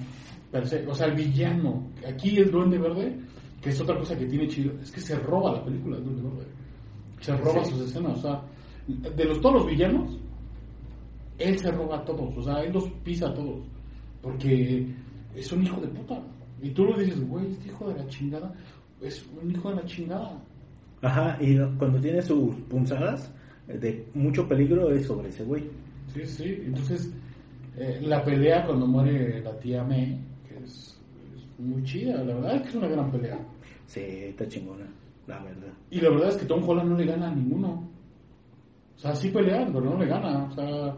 per 0.51 0.67
se. 0.67 0.85
O 0.87 0.93
sea, 0.93 1.07
el 1.07 1.15
villano, 1.15 1.87
aquí 2.07 2.37
el 2.37 2.49
Duende 2.51 2.77
Verde, 2.77 3.17
que 3.61 3.69
es 3.69 3.79
otra 3.81 3.97
cosa 3.97 4.17
que 4.17 4.25
tiene 4.25 4.47
chido, 4.47 4.73
es 4.81 4.91
que 4.91 5.01
se 5.01 5.15
roba 5.19 5.53
la 5.53 5.63
película 5.63 5.97
del 5.97 6.05
Duende 6.05 6.21
Verde. 6.23 6.51
Se 7.21 7.35
roba 7.37 7.63
Sí. 7.63 7.71
sus 7.71 7.81
escenas. 7.89 8.17
O 8.17 8.21
sea, 8.21 8.41
de 8.87 9.25
los, 9.25 9.39
todos 9.41 9.55
los 9.55 9.67
villanos, 9.67 10.17
él 11.37 11.57
se 11.59 11.71
roba 11.71 11.97
a 11.97 12.05
todos. 12.05 12.35
O 12.37 12.41
sea, 12.41 12.61
él 12.63 12.73
los 12.73 12.89
pisa 13.03 13.27
a 13.29 13.33
todos. 13.33 13.65
Porque 14.21 14.87
es 15.35 15.51
un 15.51 15.63
hijo 15.63 15.79
de 15.81 15.87
puta. 15.87 16.21
Y 16.61 16.69
tú 16.71 16.85
lo 16.85 16.97
dices, 16.97 17.19
güey, 17.27 17.51
este 17.51 17.67
hijo 17.67 17.89
de 17.89 17.95
la 17.99 18.07
chingada 18.07 18.53
es 19.01 19.25
un 19.41 19.51
hijo 19.51 19.69
de 19.69 19.75
la 19.75 19.85
chingada. 19.85 20.41
Ajá, 21.01 21.37
y 21.39 21.57
cuando 21.77 21.99
tiene 21.99 22.21
sus 22.21 22.55
punzadas 22.69 23.31
eh, 23.67 23.77
de 23.77 24.07
mucho 24.13 24.47
peligro 24.47 24.91
es 24.91 25.05
sobre 25.05 25.29
ese 25.29 25.43
güey. 25.43 25.63
Sí, 26.13 26.25
sí. 26.25 26.61
Entonces, 26.65 27.11
eh, 27.77 27.99
la 28.01 28.23
pelea 28.23 28.65
cuando 28.65 28.87
muere 28.87 29.41
la 29.41 29.57
tía 29.59 29.83
May, 29.83 30.19
que 30.47 30.63
es, 30.63 30.97
es 31.35 31.59
muy 31.59 31.83
chida, 31.83 32.23
la 32.23 32.35
verdad 32.35 32.55
es 32.55 32.61
que 32.63 32.69
es 32.69 32.75
una 32.75 32.87
gran 32.87 33.11
pelea. 33.11 33.39
Sí, 33.87 34.01
está 34.01 34.47
chingona, 34.47 34.85
la 35.27 35.39
verdad. 35.39 35.73
Y 35.91 36.01
la 36.01 36.09
verdad 36.09 36.29
es 36.29 36.37
que 36.37 36.45
Tom 36.45 36.67
Holland 36.67 36.89
no 36.89 36.97
le 36.97 37.05
gana 37.05 37.29
a 37.29 37.35
ninguno. 37.35 37.87
O 38.95 38.99
sea, 38.99 39.15
sí 39.15 39.29
pelean, 39.29 39.71
pero 39.73 39.85
no 39.85 39.97
le 39.97 40.05
gana. 40.05 40.45
O 40.45 40.51
sea, 40.53 40.95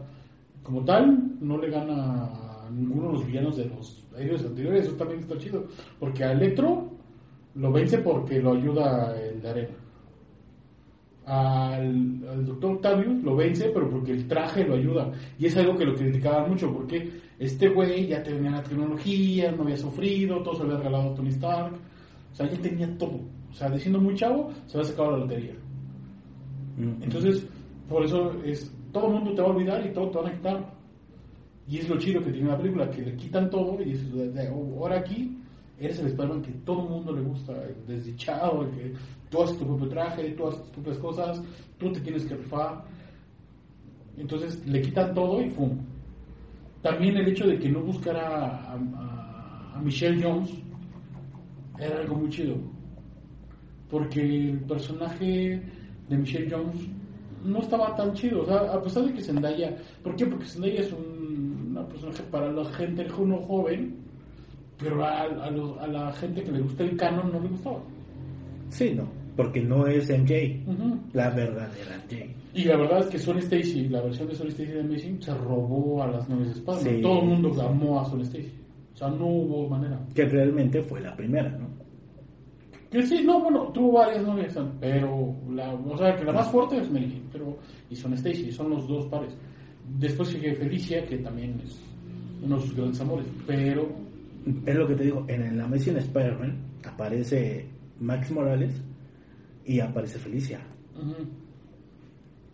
como 0.62 0.84
tal, 0.84 1.36
no 1.40 1.58
le 1.58 1.70
gana 1.70 2.24
a 2.24 2.70
ninguno 2.70 3.08
de 3.08 3.12
los 3.14 3.26
villanos 3.26 3.56
de 3.56 3.64
los 3.66 4.06
héroes 4.16 4.44
anteriores. 4.44 4.86
Eso 4.86 4.96
también 4.96 5.20
está 5.20 5.36
chido. 5.36 5.66
Porque 5.98 6.24
a 6.24 6.32
Electro 6.32 6.90
lo 7.54 7.72
vence 7.72 7.98
porque 7.98 8.40
lo 8.40 8.52
ayuda 8.52 9.18
el 9.20 9.42
de 9.42 9.48
arena. 9.48 9.74
Al, 11.30 12.24
al 12.26 12.46
doctor 12.46 12.76
Octavius 12.76 13.22
lo 13.22 13.36
vence, 13.36 13.68
pero 13.74 13.90
porque 13.90 14.12
el 14.12 14.26
traje 14.26 14.64
lo 14.64 14.76
ayuda. 14.76 15.12
Y 15.38 15.44
es 15.46 15.56
algo 15.58 15.76
que 15.76 15.84
lo 15.84 15.94
criticaban 15.94 16.48
mucho, 16.50 16.72
porque 16.72 17.10
este 17.38 17.68
güey 17.68 18.06
ya 18.06 18.22
tenía 18.22 18.50
la 18.50 18.62
tecnología, 18.62 19.52
no 19.52 19.64
había 19.64 19.76
sufrido, 19.76 20.42
todo 20.42 20.54
se 20.54 20.64
le 20.64 20.70
había 20.70 20.78
regalado 20.84 21.12
a 21.12 21.14
Tony 21.14 21.28
Stark. 21.30 21.74
O 22.32 22.34
sea, 22.34 22.50
ya 22.50 22.58
tenía 22.62 22.96
todo. 22.96 23.20
O 23.50 23.54
sea, 23.54 23.68
diciendo 23.68 24.00
muy 24.00 24.14
chavo, 24.14 24.50
se 24.66 24.78
había 24.78 24.88
sacado 24.90 25.10
la 25.12 25.18
lotería. 25.18 25.52
Mm. 26.78 27.02
Entonces, 27.02 27.46
por 27.88 28.04
eso 28.04 28.32
es 28.44 28.72
todo 28.92 29.08
el 29.08 29.12
mundo 29.14 29.34
te 29.34 29.42
va 29.42 29.48
a 29.48 29.50
olvidar 29.52 29.86
y 29.86 29.92
todo 29.92 30.08
te 30.10 30.18
van 30.18 30.26
a 30.28 30.32
quitar. 30.36 30.74
Y 31.68 31.78
es 31.78 31.88
lo 31.90 31.98
chido 31.98 32.24
que 32.24 32.32
tiene 32.32 32.48
la 32.48 32.56
película, 32.56 32.90
que 32.90 33.02
le 33.02 33.16
quitan 33.16 33.50
todo 33.50 33.78
y 33.82 33.92
de- 33.92 34.48
ahora 34.48 35.00
aquí 35.00 35.37
eres 35.80 35.98
el 36.00 36.06
Spider-Man 36.06 36.42
que 36.42 36.52
todo 36.64 36.82
el 36.82 36.88
mundo 36.88 37.12
le 37.12 37.22
gusta, 37.22 37.54
desdichado, 37.86 38.62
el 38.62 38.70
que 38.70 38.94
tú 39.30 39.42
haces 39.42 39.58
tu 39.58 39.66
propio 39.66 39.88
traje, 39.88 40.30
tú 40.30 40.48
haces 40.48 40.62
tus 40.62 40.70
propias 40.70 40.98
cosas, 40.98 41.42
tú 41.78 41.92
te 41.92 42.00
tienes 42.00 42.24
que 42.24 42.36
rifar. 42.36 42.84
Entonces 44.16 44.66
le 44.66 44.82
quitan 44.82 45.14
todo 45.14 45.40
y 45.40 45.50
¡pum! 45.50 45.78
También 46.82 47.16
el 47.16 47.28
hecho 47.28 47.46
de 47.46 47.58
que 47.58 47.68
no 47.68 47.80
buscara 47.80 48.72
a, 48.72 49.80
Michelle 49.82 50.20
Jones 50.20 50.50
era 51.78 52.00
algo 52.00 52.16
muy 52.16 52.30
chido. 52.30 52.56
Porque 53.88 54.20
el 54.20 54.60
personaje 54.60 55.62
de 56.08 56.16
Michelle 56.16 56.50
Jones 56.50 56.88
no 57.44 57.60
estaba 57.60 57.94
tan 57.94 58.12
chido. 58.14 58.42
O 58.42 58.46
sea, 58.46 58.72
a 58.72 58.82
pesar 58.82 59.04
de 59.04 59.14
que 59.14 59.22
Zendaya. 59.22 59.76
¿Por 60.02 60.16
qué? 60.16 60.26
Porque 60.26 60.46
Zendaya 60.46 60.80
es 60.80 60.92
un 60.92 61.18
una 61.78 61.86
personaje 61.86 62.22
para 62.24 62.50
la 62.50 62.64
gente 62.72 63.06
uno 63.18 63.38
joven, 63.42 63.96
pero 64.78 65.04
a, 65.04 65.22
a 65.22 65.46
a 65.46 65.86
la 65.86 66.12
gente 66.12 66.42
que 66.42 66.52
le 66.52 66.60
gusta 66.60 66.84
el 66.84 66.96
canon 66.96 67.32
no 67.32 67.40
le 67.40 67.48
gustaba. 67.48 67.80
Sí, 68.70 68.92
no, 68.94 69.08
porque 69.36 69.62
no 69.62 69.86
es 69.86 70.08
MJ, 70.10 70.64
la 71.12 71.30
verdadera 71.30 71.96
MJ. 72.04 72.38
Y 72.54 72.64
la 72.64 72.76
verdad 72.76 73.00
es 73.00 73.06
que 73.06 73.18
Son 73.18 73.38
Stacy, 73.38 73.88
la 73.88 74.02
versión 74.02 74.28
de 74.28 74.34
Son 74.34 74.48
Stacy 74.48 74.72
de 74.72 74.80
Amazing, 74.80 75.22
se 75.22 75.34
robó 75.34 76.02
a 76.02 76.08
las 76.08 76.28
nueve 76.28 76.46
de 76.46 76.52
Spider-Man. 76.52 76.96
Sí. 76.96 77.02
Todo 77.02 77.20
el 77.20 77.26
mundo 77.26 77.62
amó 77.62 78.00
a 78.00 78.04
Son 78.06 78.20
Stacy. 78.22 78.52
O 78.94 78.96
sea, 78.96 79.08
no 79.10 79.26
hubo 79.26 79.68
manera. 79.68 80.00
Que 80.14 80.24
realmente 80.24 80.82
fue 80.82 81.00
la 81.00 81.14
primera, 81.14 81.50
¿no? 81.50 81.68
Que 82.90 83.06
sí, 83.06 83.22
no, 83.22 83.40
bueno, 83.40 83.70
tuvo 83.72 83.92
varias 83.92 84.24
novias, 84.24 84.58
pero 84.80 85.36
la, 85.50 85.74
o 85.74 85.98
sea, 85.98 86.16
que 86.16 86.24
la 86.24 86.32
más 86.32 86.50
fuerte 86.50 86.78
es 86.78 86.90
Mary 86.90 87.22
pero, 87.30 87.58
y 87.90 87.94
son 87.94 88.14
Stacy, 88.14 88.50
son 88.50 88.70
los 88.70 88.88
dos 88.88 89.06
pares. 89.06 89.36
Después 89.98 90.30
sigue 90.30 90.54
Felicia, 90.54 91.04
que 91.04 91.18
también 91.18 91.60
es 91.62 91.78
uno 92.42 92.56
de 92.56 92.62
sus 92.62 92.74
grandes 92.74 93.00
amores, 93.00 93.26
pero... 93.46 94.07
Es 94.66 94.74
lo 94.76 94.86
que 94.86 94.94
te 94.94 95.04
digo, 95.04 95.24
en 95.28 95.56
la 95.58 95.64
Amazing 95.64 95.96
Spider-Man 95.98 96.56
aparece 96.84 97.66
Max 98.00 98.30
Morales 98.30 98.72
y 99.64 99.80
aparece 99.80 100.18
Felicia. 100.18 100.60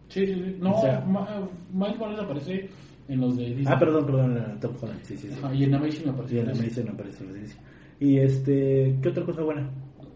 Sí, 0.08 0.26
sí, 0.26 0.34
sí. 0.34 0.56
No, 0.60 0.74
O 0.74 0.80
sea- 0.80 1.00
Ma- 1.00 1.48
Miles 1.72 1.98
Morales 1.98 2.20
aparece 2.20 2.68
en 3.08 3.20
los 3.20 3.36
de 3.36 3.44
Disney. 3.46 3.66
Ah, 3.68 3.78
perdón, 3.78 4.06
perdón, 4.06 4.36
en 4.38 4.60
Tom 4.60 4.72
Holland, 4.80 5.00
sí, 5.02 5.16
sí, 5.16 5.28
sí. 5.28 5.34
Ajá, 5.42 5.54
y 5.54 5.64
en 5.64 5.74
Amazing 5.74 6.08
aparece 6.08 6.40
en. 6.40 6.48
Amazing 6.50 6.88
aparece 6.88 7.24
Felicia. 7.24 7.60
Y 8.00 8.18
este, 8.18 8.96
¿qué 9.02 9.08
otra 9.08 9.24
cosa 9.24 9.42
buena? 9.42 9.70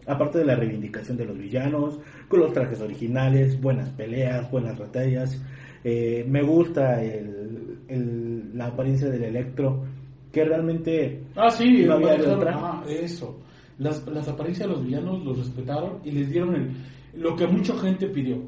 Aparte 0.05 0.39
de 0.39 0.45
la 0.45 0.55
reivindicación 0.55 1.17
de 1.17 1.25
los 1.25 1.37
villanos, 1.37 1.99
con 2.27 2.39
los 2.39 2.53
trajes 2.53 2.81
originales, 2.81 3.59
buenas 3.61 3.89
peleas, 3.91 4.49
buenas 4.51 4.77
batallas. 4.77 5.39
Eh, 5.83 6.25
me 6.27 6.41
gusta 6.41 7.01
el, 7.03 7.77
el- 7.87 8.57
la 8.57 8.67
apariencia 8.67 9.09
del 9.09 9.23
Electro, 9.23 9.85
que 10.31 10.43
realmente 10.45 11.23
Ah, 11.35 11.49
sí, 11.49 11.83
No 11.85 11.93
había 11.95 12.15
de 12.17 12.27
otra. 12.27 12.53
ah, 12.57 12.83
eso. 12.87 13.39
Las, 13.77 14.05
las 14.07 14.27
apariencias 14.27 14.67
de 14.67 14.75
los 14.75 14.83
villanos 14.85 15.23
los 15.23 15.37
respetaron 15.37 15.99
y 16.03 16.11
les 16.11 16.29
dieron 16.29 16.55
el, 16.55 16.71
lo 17.21 17.35
que 17.35 17.47
mucha 17.47 17.75
gente 17.79 18.07
pidió. 18.07 18.41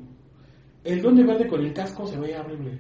El 0.83 1.01
Duende 1.01 1.23
Verde 1.23 1.47
con 1.47 1.61
el 1.63 1.73
casco 1.73 2.05
se 2.05 2.19
veía 2.19 2.41
horrible. 2.41 2.79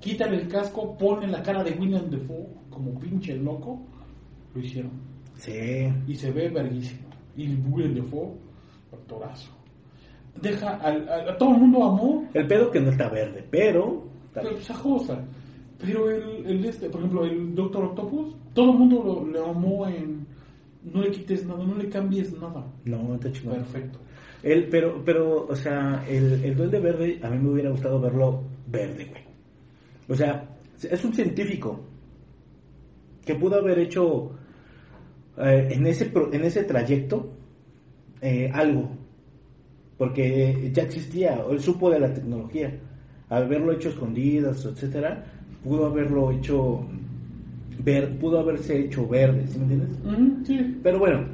Quítale 0.00 0.36
el 0.42 0.48
casco, 0.48 0.96
ponen 0.96 1.32
la 1.32 1.42
cara 1.42 1.62
de 1.64 1.72
William 1.72 2.08
Defoe 2.08 2.46
como 2.70 2.98
pinche 2.98 3.34
loco. 3.36 3.84
Lo 4.54 4.60
hicieron. 4.60 4.92
sí, 5.34 5.52
Y 6.06 6.14
se 6.14 6.30
ve 6.32 6.48
verguísimo. 6.48 7.08
Y 7.36 7.54
William 7.56 7.94
Defoe, 7.94 8.32
actorazo. 8.92 9.50
Deja, 10.40 10.76
al- 10.76 11.08
al- 11.08 11.28
a 11.30 11.36
todo 11.36 11.50
el 11.54 11.58
mundo 11.60 11.84
amó 11.84 12.28
el 12.34 12.46
pedo 12.46 12.70
que 12.70 12.80
no 12.80 12.90
está 12.90 13.08
verde, 13.08 13.44
pero 13.50 14.04
pero 14.34 14.50
esa 14.50 14.74
cosa. 14.82 15.24
Pero 15.78 16.10
el, 16.10 16.46
el 16.46 16.64
este, 16.64 16.88
por 16.88 17.00
ejemplo, 17.00 17.24
el 17.24 17.54
Doctor 17.54 17.84
Octopus, 17.84 18.34
todo 18.54 18.72
el 18.72 18.78
mundo 18.78 19.02
lo, 19.04 19.30
le 19.30 19.50
amó 19.50 19.86
en 19.86 20.26
no 20.84 21.02
le 21.02 21.10
quites 21.10 21.44
nada, 21.44 21.64
no 21.64 21.74
le 21.76 21.88
cambies 21.88 22.32
nada. 22.40 22.64
no, 22.84 23.14
está 23.14 23.30
chingón. 23.32 23.56
Perfecto. 23.56 23.98
El, 24.42 24.68
pero, 24.68 25.02
pero, 25.04 25.46
o 25.48 25.56
sea, 25.56 26.04
el, 26.08 26.44
el 26.44 26.54
duende 26.56 26.78
verde, 26.78 27.18
a 27.22 27.30
mí 27.30 27.38
me 27.38 27.50
hubiera 27.50 27.70
gustado 27.70 28.00
verlo 28.00 28.42
verde, 28.68 29.06
güey. 29.06 29.22
O 30.08 30.14
sea, 30.14 30.56
es 30.80 31.04
un 31.04 31.12
científico 31.12 31.80
que 33.24 33.34
pudo 33.34 33.56
haber 33.56 33.80
hecho 33.80 34.30
eh, 35.38 35.68
en, 35.72 35.86
ese, 35.86 36.06
pro- 36.06 36.32
en 36.32 36.44
ese 36.44 36.62
trayecto 36.62 37.32
eh, 38.20 38.48
algo. 38.52 38.90
Porque 39.98 40.70
ya 40.72 40.84
existía, 40.84 41.42
él 41.50 41.58
supo 41.60 41.90
de 41.90 41.98
la 42.00 42.12
tecnología. 42.14 42.78
Haberlo 43.28 43.72
hecho 43.72 43.88
escondidas, 43.88 44.64
etcétera, 44.64 45.35
pudo 45.66 45.86
haberlo 45.86 46.30
hecho 46.30 46.86
ver, 47.82 48.18
pudo 48.18 48.38
haberse 48.40 48.78
hecho 48.80 49.06
verde, 49.06 49.46
¿sí 49.48 49.58
me 49.58 49.64
entiendes? 49.74 50.46
Sí. 50.46 50.78
Pero 50.82 50.98
bueno, 50.98 51.26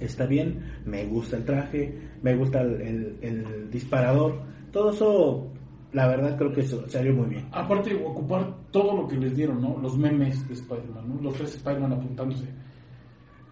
está 0.00 0.26
bien, 0.26 0.60
me 0.86 1.04
gusta 1.06 1.36
el 1.38 1.44
traje, 1.44 1.94
me 2.22 2.34
gusta 2.36 2.60
el, 2.62 2.80
el- 2.80 3.16
el 3.22 3.70
disparador, 3.70 4.40
todo 4.72 4.90
eso, 4.90 5.46
la 5.92 6.06
verdad 6.06 6.36
creo 6.38 6.52
que 6.52 6.60
eso 6.60 6.88
salió 6.88 7.12
muy 7.14 7.28
bien. 7.30 7.46
Aparte, 7.52 7.94
ocupar 7.94 8.54
todo 8.70 8.96
lo 9.02 9.08
que 9.08 9.16
les 9.16 9.34
dieron, 9.36 9.60
¿no? 9.60 9.78
Los 9.82 9.98
memes 9.98 10.46
de 10.46 10.54
Spider-Man, 10.54 11.08
¿no? 11.16 11.20
Los 11.22 11.34
tres 11.34 11.54
Spider-Man 11.56 11.92
apuntándose. 11.92 12.44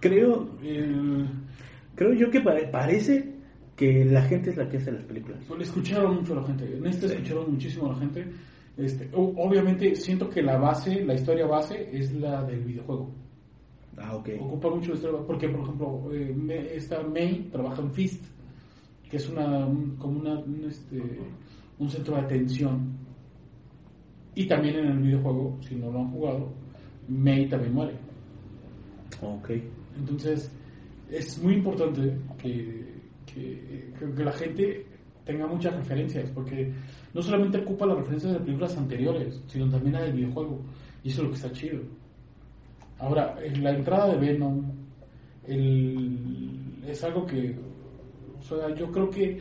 Creo, 0.00 0.48
El, 0.62 1.26
creo 1.96 2.12
yo 2.14 2.30
que 2.30 2.40
pare- 2.40 2.68
parece 2.68 3.34
que 3.74 4.04
la 4.04 4.22
gente 4.22 4.50
es 4.50 4.56
la 4.56 4.68
que 4.68 4.76
hace 4.76 4.92
las 4.92 5.02
películas. 5.04 5.38
le 5.56 5.64
escucharon 5.64 6.16
mucho 6.16 6.32
a 6.34 6.40
la 6.40 6.46
gente. 6.46 6.76
En 6.76 6.86
este 6.86 7.06
escucharon 7.06 7.50
muchísimo 7.52 7.86
a 7.90 7.92
la 7.94 7.98
gente. 7.98 8.24
Este, 8.78 9.10
obviamente, 9.12 9.94
siento 9.96 10.30
que 10.30 10.40
la 10.40 10.56
base, 10.56 11.04
la 11.04 11.14
historia 11.14 11.46
base, 11.46 11.90
es 11.92 12.12
la 12.14 12.44
del 12.44 12.60
videojuego. 12.64 13.10
Ah, 14.00 14.14
ok. 14.16 14.28
ocupa 14.40 14.70
mucho 14.70 14.92
historia 14.92 15.18
porque 15.26 15.48
por 15.48 15.62
ejemplo 15.62 16.08
eh, 16.14 16.70
esta 16.76 17.02
May 17.02 17.48
trabaja 17.50 17.82
en 17.82 17.90
Fist 17.90 18.24
que 19.10 19.16
es 19.16 19.28
una 19.28 19.66
un- 19.66 19.96
como 19.96 20.20
una 20.20 20.38
un, 20.38 20.64
este, 20.68 21.02
un 21.80 21.90
centro 21.90 22.14
de 22.14 22.20
atención 22.20 22.92
y 24.36 24.46
también 24.46 24.76
en 24.76 24.86
el 24.86 24.98
videojuego 25.00 25.58
si 25.62 25.74
no 25.74 25.90
lo 25.90 25.98
han 25.98 26.12
jugado 26.12 26.52
May 27.08 27.48
también 27.48 27.74
muere 27.74 27.94
Ok. 29.20 29.50
entonces 29.98 30.48
es 31.10 31.42
muy 31.42 31.54
importante 31.54 32.16
que, 32.40 32.84
que- 33.26 33.92
que 34.14 34.22
la 34.24 34.32
gente 34.32 34.86
tenga 35.28 35.46
muchas 35.46 35.76
referencias 35.76 36.30
porque 36.30 36.72
no 37.12 37.22
solamente 37.22 37.58
ocupa 37.58 37.86
las 37.86 37.98
referencias 37.98 38.32
de 38.32 38.40
películas 38.40 38.76
anteriores 38.76 39.40
sino 39.46 39.68
también 39.68 39.92
la 39.92 40.02
del 40.02 40.14
videojuego 40.14 40.60
y 41.04 41.10
eso 41.10 41.20
es 41.20 41.24
lo 41.24 41.30
que 41.30 41.36
está 41.36 41.52
chido 41.52 41.82
Ahora, 43.00 43.36
en 43.42 43.62
la 43.62 43.70
entrada 43.70 44.12
de 44.12 44.18
Venom 44.18 44.64
es 46.86 47.04
algo 47.04 47.24
que, 47.26 47.54
o 48.38 48.42
sea, 48.42 48.74
yo 48.74 48.90
creo 48.90 49.08
que 49.08 49.40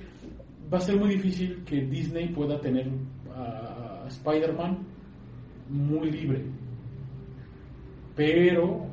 va 0.72 0.78
a 0.78 0.82
ser 0.82 0.98
muy 0.98 1.10
difícil 1.10 1.64
que 1.66 1.82
Disney 1.82 2.28
pueda 2.30 2.60
tener 2.62 2.88
a 3.36 4.06
Spider-Man 4.08 4.78
muy 5.70 6.12
libre. 6.12 6.44
Pero 8.16 8.86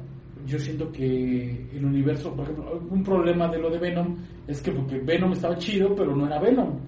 yo 0.46 0.58
siento 0.58 0.90
que 0.90 1.68
el 1.72 1.84
universo, 1.84 2.34
por 2.34 2.44
ejemplo, 2.44 2.82
un 2.90 3.02
problema 3.04 3.48
de 3.48 3.58
lo 3.58 3.70
de 3.70 3.78
Venom 3.78 4.16
es 4.46 4.60
que 4.60 4.72
porque 4.72 4.98
Venom 4.98 5.32
estaba 5.32 5.56
chido, 5.56 5.94
pero 5.94 6.14
no 6.14 6.26
era 6.26 6.40
Venom. 6.40 6.78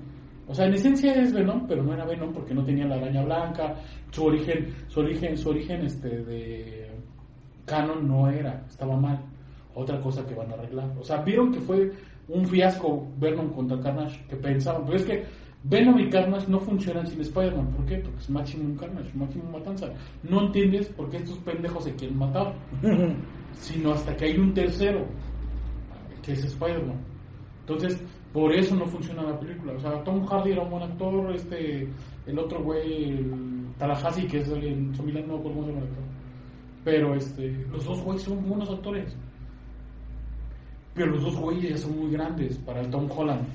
O 0.49 0.55
sea, 0.55 0.67
en 0.67 0.75
esencia 0.75 1.15
es 1.15 1.33
Venom, 1.33 1.67
pero 1.67 1.83
no 1.83 1.93
era 1.93 2.05
Venom 2.05 2.33
porque 2.33 2.55
no 2.55 2.65
tenía 2.65 2.87
la 2.87 2.97
araña 2.97 3.25
blanca, 3.25 3.77
su 4.11 4.25
origen, 4.25 4.75
su 4.89 5.01
origen, 5.01 5.37
su 5.37 5.51
origen 5.51 5.85
este 5.85 6.09
de 6.09 6.91
canon 7.65 8.07
no 8.07 8.29
era, 8.29 8.65
estaba 8.69 8.97
mal. 8.97 9.21
Otra 9.75 10.01
cosa 10.01 10.25
que 10.25 10.35
van 10.35 10.51
a 10.51 10.55
arreglar. 10.55 10.91
O 10.99 11.03
sea, 11.03 11.23
vieron 11.23 11.53
que 11.53 11.61
fue 11.61 11.93
un 12.29 12.47
fiasco 12.47 13.09
Venom 13.19 13.51
contra 13.51 13.81
Carnage, 13.81 14.25
que 14.29 14.37
pensaban, 14.37 14.85
pero 14.85 14.97
es 14.97 15.05
que 15.05 15.25
Venom 15.65 15.99
y 15.99 16.09
Carnage 16.09 16.47
no 16.49 16.61
funcionan 16.61 17.07
sin 17.07 17.21
Spider-Man. 17.21 17.73
¿Por 17.73 17.87
qué? 17.87 17.97
Porque 17.97 18.19
es 18.19 18.31
Maximum 18.31 18.77
Carnage, 18.77 19.13
Maximum 19.15 19.51
Matanza. 19.51 19.89
No 20.23 20.47
entiendes 20.47 20.89
por 20.91 21.11
qué 21.11 21.19
estos 21.19 21.39
pendejos 21.39 21.85
se 21.85 21.95
quieren 21.95 22.19
matar, 22.19 22.55
sino 23.55 23.93
hasta 23.93 24.17
que 24.17 24.27
hay 24.27 24.39
un 24.39 24.55
tercero, 24.55 25.05
que 26.23 26.33
es 26.33 26.45
Spider-Man. 26.45 27.16
Entonces, 27.69 28.01
por 28.33 28.53
eso 28.53 28.77
no 28.77 28.87
funciona 28.87 29.23
la 29.25 29.39
película. 29.41 29.73
O 29.73 29.81
sea, 29.81 30.03
Tom 30.05 30.25
Hardy 30.27 30.53
era 30.53 30.63
un 30.63 30.71
buen 30.71 30.83
actor, 30.85 31.35
este, 31.35 31.89
el 32.27 32.39
otro 32.39 32.63
güey, 32.63 33.05
el 33.11 33.67
Tallahassee, 33.79 34.27
que 34.29 34.39
es 34.39 34.49
el 34.49 34.65
en 34.65 34.95
Zombieland, 34.95 35.27
no 35.27 35.43
cómo 35.43 35.63
se 35.65 35.71
llama 35.71 35.83
el 35.83 35.89
actor. 35.89 36.05
Pero 36.85 37.15
este, 37.17 37.51
los 37.73 37.85
dos 37.85 38.01
güeyes 38.03 38.23
son 38.23 38.49
buenos 38.49 38.71
actores. 38.71 39.17
Pero 40.95 41.11
los 41.13 41.23
dos 41.23 41.37
güeyes 41.37 41.71
ya 41.71 41.77
son 41.77 41.99
muy 41.99 42.11
grandes 42.13 42.57
para 42.59 42.81
el 42.81 42.91
Tom 42.91 43.09
Holland. 43.11 43.47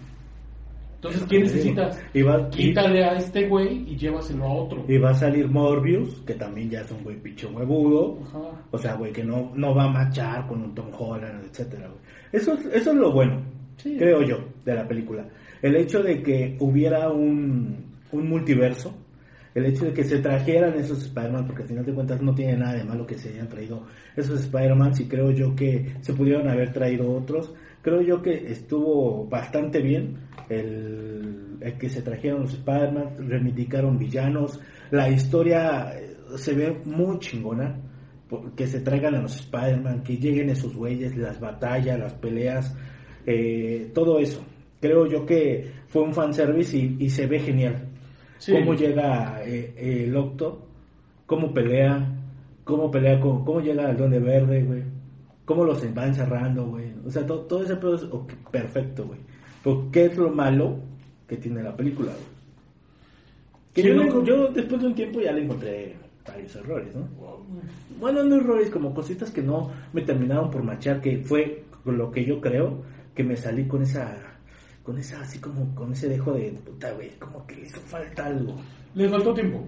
Entonces, 0.95 1.23
¿qué 1.27 1.39
necesitas? 1.39 1.99
Va, 2.27 2.47
Quítale 2.49 3.03
a 3.03 3.15
este 3.15 3.47
güey 3.47 3.89
y 3.91 3.95
llévaselo 3.97 4.45
a 4.45 4.53
otro. 4.53 4.85
y 4.87 4.99
va 4.99 5.09
a 5.09 5.13
salir 5.15 5.49
Morbius, 5.49 6.21
que 6.27 6.35
también 6.35 6.69
ya 6.69 6.81
es 6.81 6.91
un 6.91 7.03
güey 7.03 7.17
picho 7.19 7.49
huevudo. 7.49 8.19
Ajá. 8.27 8.61
O 8.69 8.77
sea, 8.77 8.93
güey, 8.95 9.11
que 9.11 9.23
no, 9.23 9.51
no 9.55 9.73
va 9.73 9.85
a 9.85 9.89
machar 9.89 10.45
con 10.47 10.61
un 10.61 10.75
Tom 10.75 10.89
Holland, 10.95 11.45
etcétera, 11.45 11.87
güey. 11.87 11.99
Eso, 12.31 12.53
es- 12.53 12.65
eso 12.67 12.91
es 12.91 12.97
lo 12.97 13.11
bueno, 13.11 13.41
Creo 13.83 14.21
yo, 14.23 14.37
de 14.65 14.75
la 14.75 14.87
película. 14.87 15.27
El 15.61 15.75
hecho 15.75 16.01
de 16.01 16.21
que 16.21 16.57
hubiera 16.59 17.09
un, 17.09 17.97
un 18.11 18.29
multiverso, 18.29 18.95
el 19.53 19.65
hecho 19.65 19.85
de 19.85 19.93
que 19.93 20.03
se 20.03 20.19
trajeran 20.19 20.75
esos 20.75 21.03
Spider-Man, 21.03 21.45
porque 21.45 21.63
al 21.63 21.67
final 21.67 21.85
de 21.85 21.93
cuentas 21.93 22.21
no 22.21 22.33
tiene 22.33 22.57
nada 22.57 22.75
de 22.75 22.83
malo 22.83 23.05
que 23.05 23.17
se 23.17 23.29
hayan 23.29 23.49
traído 23.49 23.85
esos 24.15 24.39
Spider-Man, 24.41 24.93
y 24.99 25.05
creo 25.05 25.31
yo 25.31 25.55
que 25.55 25.95
se 26.01 26.13
pudieron 26.13 26.47
haber 26.47 26.71
traído 26.71 27.11
otros. 27.11 27.53
Creo 27.81 28.01
yo 28.01 28.21
que 28.21 28.51
estuvo 28.51 29.25
bastante 29.27 29.81
bien 29.81 30.19
el, 30.49 31.57
el 31.59 31.77
que 31.77 31.89
se 31.89 32.01
trajeron 32.01 32.41
los 32.41 32.53
Spider-Man, 32.53 33.27
reivindicaron 33.27 33.97
villanos, 33.97 34.59
la 34.91 35.09
historia 35.09 35.91
eh, 35.97 36.15
se 36.35 36.53
ve 36.53 36.81
muy 36.85 37.19
chingona 37.19 37.79
que 38.55 38.67
se 38.67 38.79
traigan 38.79 39.15
a 39.15 39.21
los 39.21 39.35
Spider-Man, 39.35 40.03
que 40.03 40.17
lleguen 40.17 40.49
esos 40.49 40.75
güeyes, 40.75 41.17
las 41.17 41.39
batallas, 41.39 41.99
las 41.99 42.13
peleas, 42.13 42.73
eh, 43.25 43.91
todo 43.93 44.19
eso. 44.19 44.41
Creo 44.79 45.05
yo 45.05 45.25
que 45.25 45.71
fue 45.87 46.01
un 46.01 46.13
fanservice 46.13 46.75
y, 46.77 46.95
y 46.99 47.09
se 47.09 47.27
ve 47.27 47.39
genial. 47.39 47.87
Sí. 48.37 48.53
Cómo 48.53 48.73
llega 48.73 49.41
eh, 49.45 50.05
el 50.05 50.15
Octo, 50.15 50.65
cómo 51.27 51.53
pelea, 51.53 52.07
cómo 52.63 52.89
pelea 52.89 53.19
con, 53.19 53.45
cómo 53.45 53.61
llega 53.61 53.87
al 53.87 53.97
Duende 53.97 54.19
Verde, 54.19 54.63
güey. 54.63 54.83
Cómo 55.45 55.63
los 55.65 55.83
va 55.95 56.07
encerrando, 56.07 56.65
güey. 56.67 56.85
O 57.05 57.11
sea, 57.11 57.25
to- 57.25 57.41
todo 57.41 57.63
ese 57.63 57.75
pedo 57.75 57.95
es 57.95 58.05
perfecto, 58.51 59.05
güey. 59.05 59.19
Pero 59.63 59.89
¿qué 59.91 60.05
es 60.05 60.17
lo 60.17 60.29
malo 60.31 60.77
que 61.27 61.37
tiene 61.37 61.61
la 61.61 61.75
película, 61.75 62.11
güey? 62.11 62.25
Que 63.73 63.81
Sí, 63.83 63.87
yo, 63.89 63.95
¿no? 63.95 64.23
yo 64.23 64.47
después 64.47 64.81
de 64.81 64.87
un 64.87 64.95
tiempo 64.95 65.21
ya 65.21 65.31
le 65.31 65.43
encontré 65.43 65.95
varios 66.27 66.55
errores, 66.55 66.95
¿no? 66.95 67.07
Bueno, 67.99 68.23
no 68.23 68.37
errores, 68.37 68.69
como 68.69 68.93
cositas 68.93 69.31
que 69.31 69.41
no 69.41 69.69
me 69.93 70.01
terminaron 70.01 70.49
por 70.49 70.63
machar, 70.63 71.01
que 71.01 71.19
fue 71.19 71.63
lo 71.85 72.11
que 72.11 72.25
yo 72.25 72.41
creo 72.41 72.81
que 73.15 73.23
me 73.23 73.35
salí 73.35 73.65
con 73.67 73.81
esa, 73.83 74.17
con 74.83 74.97
esa, 74.97 75.21
así 75.21 75.39
como, 75.39 75.73
con 75.75 75.91
ese 75.93 76.09
dejo 76.09 76.33
de 76.33 76.51
puta, 76.65 76.91
güey, 76.93 77.11
como 77.19 77.45
que 77.45 77.55
le 77.55 77.61
hizo 77.63 77.79
falta 77.81 78.25
algo. 78.27 78.55
Les 78.95 79.09
faltó 79.11 79.33
tiempo. 79.33 79.63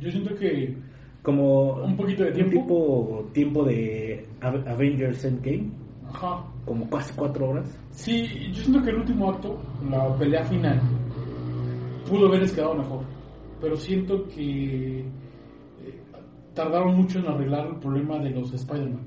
Yo 0.00 0.10
siento 0.10 0.34
que 0.36 0.76
Como 1.22 1.72
Un 1.82 1.96
poquito 1.96 2.22
de 2.22 2.28
un 2.30 2.34
tiempo. 2.36 2.50
tipo 2.52 3.30
tiempo 3.32 3.64
de 3.64 4.24
Ave- 4.40 4.68
Avengers 4.70 5.24
Endgame, 5.24 5.70
Ajá. 6.08 6.44
como 6.64 6.88
casi 6.88 7.12
cuatro 7.14 7.48
horas. 7.50 7.66
Sí, 7.90 8.28
yo 8.52 8.62
siento 8.62 8.80
que 8.82 8.90
el 8.90 8.96
último 8.98 9.30
acto, 9.30 9.60
la 9.90 10.14
pelea 10.16 10.44
final, 10.44 10.80
pudo 12.08 12.28
haberles 12.28 12.52
quedado 12.52 12.74
mejor. 12.74 13.00
Pero 13.60 13.76
siento 13.76 14.28
que 14.28 15.00
eh, 15.00 15.04
tardaron 16.54 16.94
mucho 16.96 17.18
en 17.18 17.26
arreglar 17.26 17.66
el 17.66 17.76
problema 17.80 18.18
de 18.20 18.30
los 18.30 18.52
Spider-Man. 18.52 19.06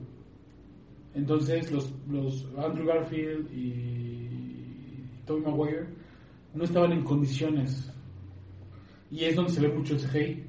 Entonces, 1.16 1.72
los, 1.72 1.92
los 2.08 2.48
Andrew 2.58 2.86
Garfield 2.88 3.50
y 3.54 5.04
Tobey 5.26 5.44
Maguire 5.44 5.88
no 6.54 6.64
estaban 6.64 6.92
en 6.92 7.04
condiciones. 7.04 7.92
Y 9.12 9.24
es 9.26 9.36
donde 9.36 9.52
se 9.52 9.62
ve 9.62 9.70
mucho 9.70 9.96
el 9.96 10.02
CGI. 10.02 10.44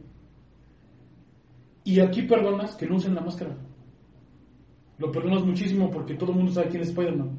Y 1.84 2.00
aquí 2.00 2.22
perdonas 2.22 2.76
que 2.76 2.86
no 2.86 2.96
usen 2.96 3.14
la 3.14 3.22
máscara. 3.22 3.56
Lo 4.98 5.10
perdonas 5.10 5.44
muchísimo 5.44 5.90
porque 5.90 6.14
todo 6.14 6.30
el 6.32 6.36
mundo 6.36 6.52
sabe 6.52 6.68
quién 6.68 6.82
es 6.82 6.90
Spider-Man. 6.90 7.30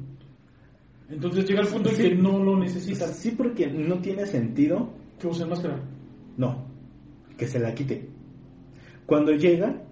Entonces 1.08 1.46
llega 1.48 1.60
el 1.60 1.68
punto 1.68 1.90
en 1.90 1.96
Sí. 1.96 2.02
que 2.02 2.14
no 2.16 2.42
lo 2.42 2.58
necesitas 2.58 3.16
Sí, 3.16 3.30
porque 3.32 3.66
no 3.68 4.00
tiene 4.00 4.26
sentido, 4.26 4.92
que 5.20 5.28
usen 5.28 5.48
máscara. 5.48 5.80
no, 6.36 6.64
que 7.36 7.46
se 7.46 7.60
la 7.60 7.72
quite. 7.74 8.08
Cuando 9.06 9.32
llega, 9.32 9.84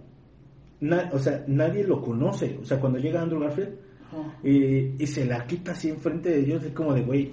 na- 0.81 1.11
o 1.12 1.19
sea, 1.19 1.45
nadie 1.47 1.85
lo 1.85 2.01
conoce. 2.01 2.59
O 2.61 2.64
sea, 2.64 2.79
cuando 2.81 2.99
llega 2.99 3.23
Andrew 3.23 3.40
Garfield 3.40 3.75
Ajá. 4.09 4.38
y, 4.43 5.03
y 5.03 5.07
se 5.07 5.25
la 5.27 5.47
quita 5.47 5.73
así 5.73 5.88
enfrente 5.88 6.31
de 6.31 6.40
ellos, 6.40 6.64
es 6.64 6.73
como 6.73 6.95
de, 6.95 7.03
güey, 7.03 7.33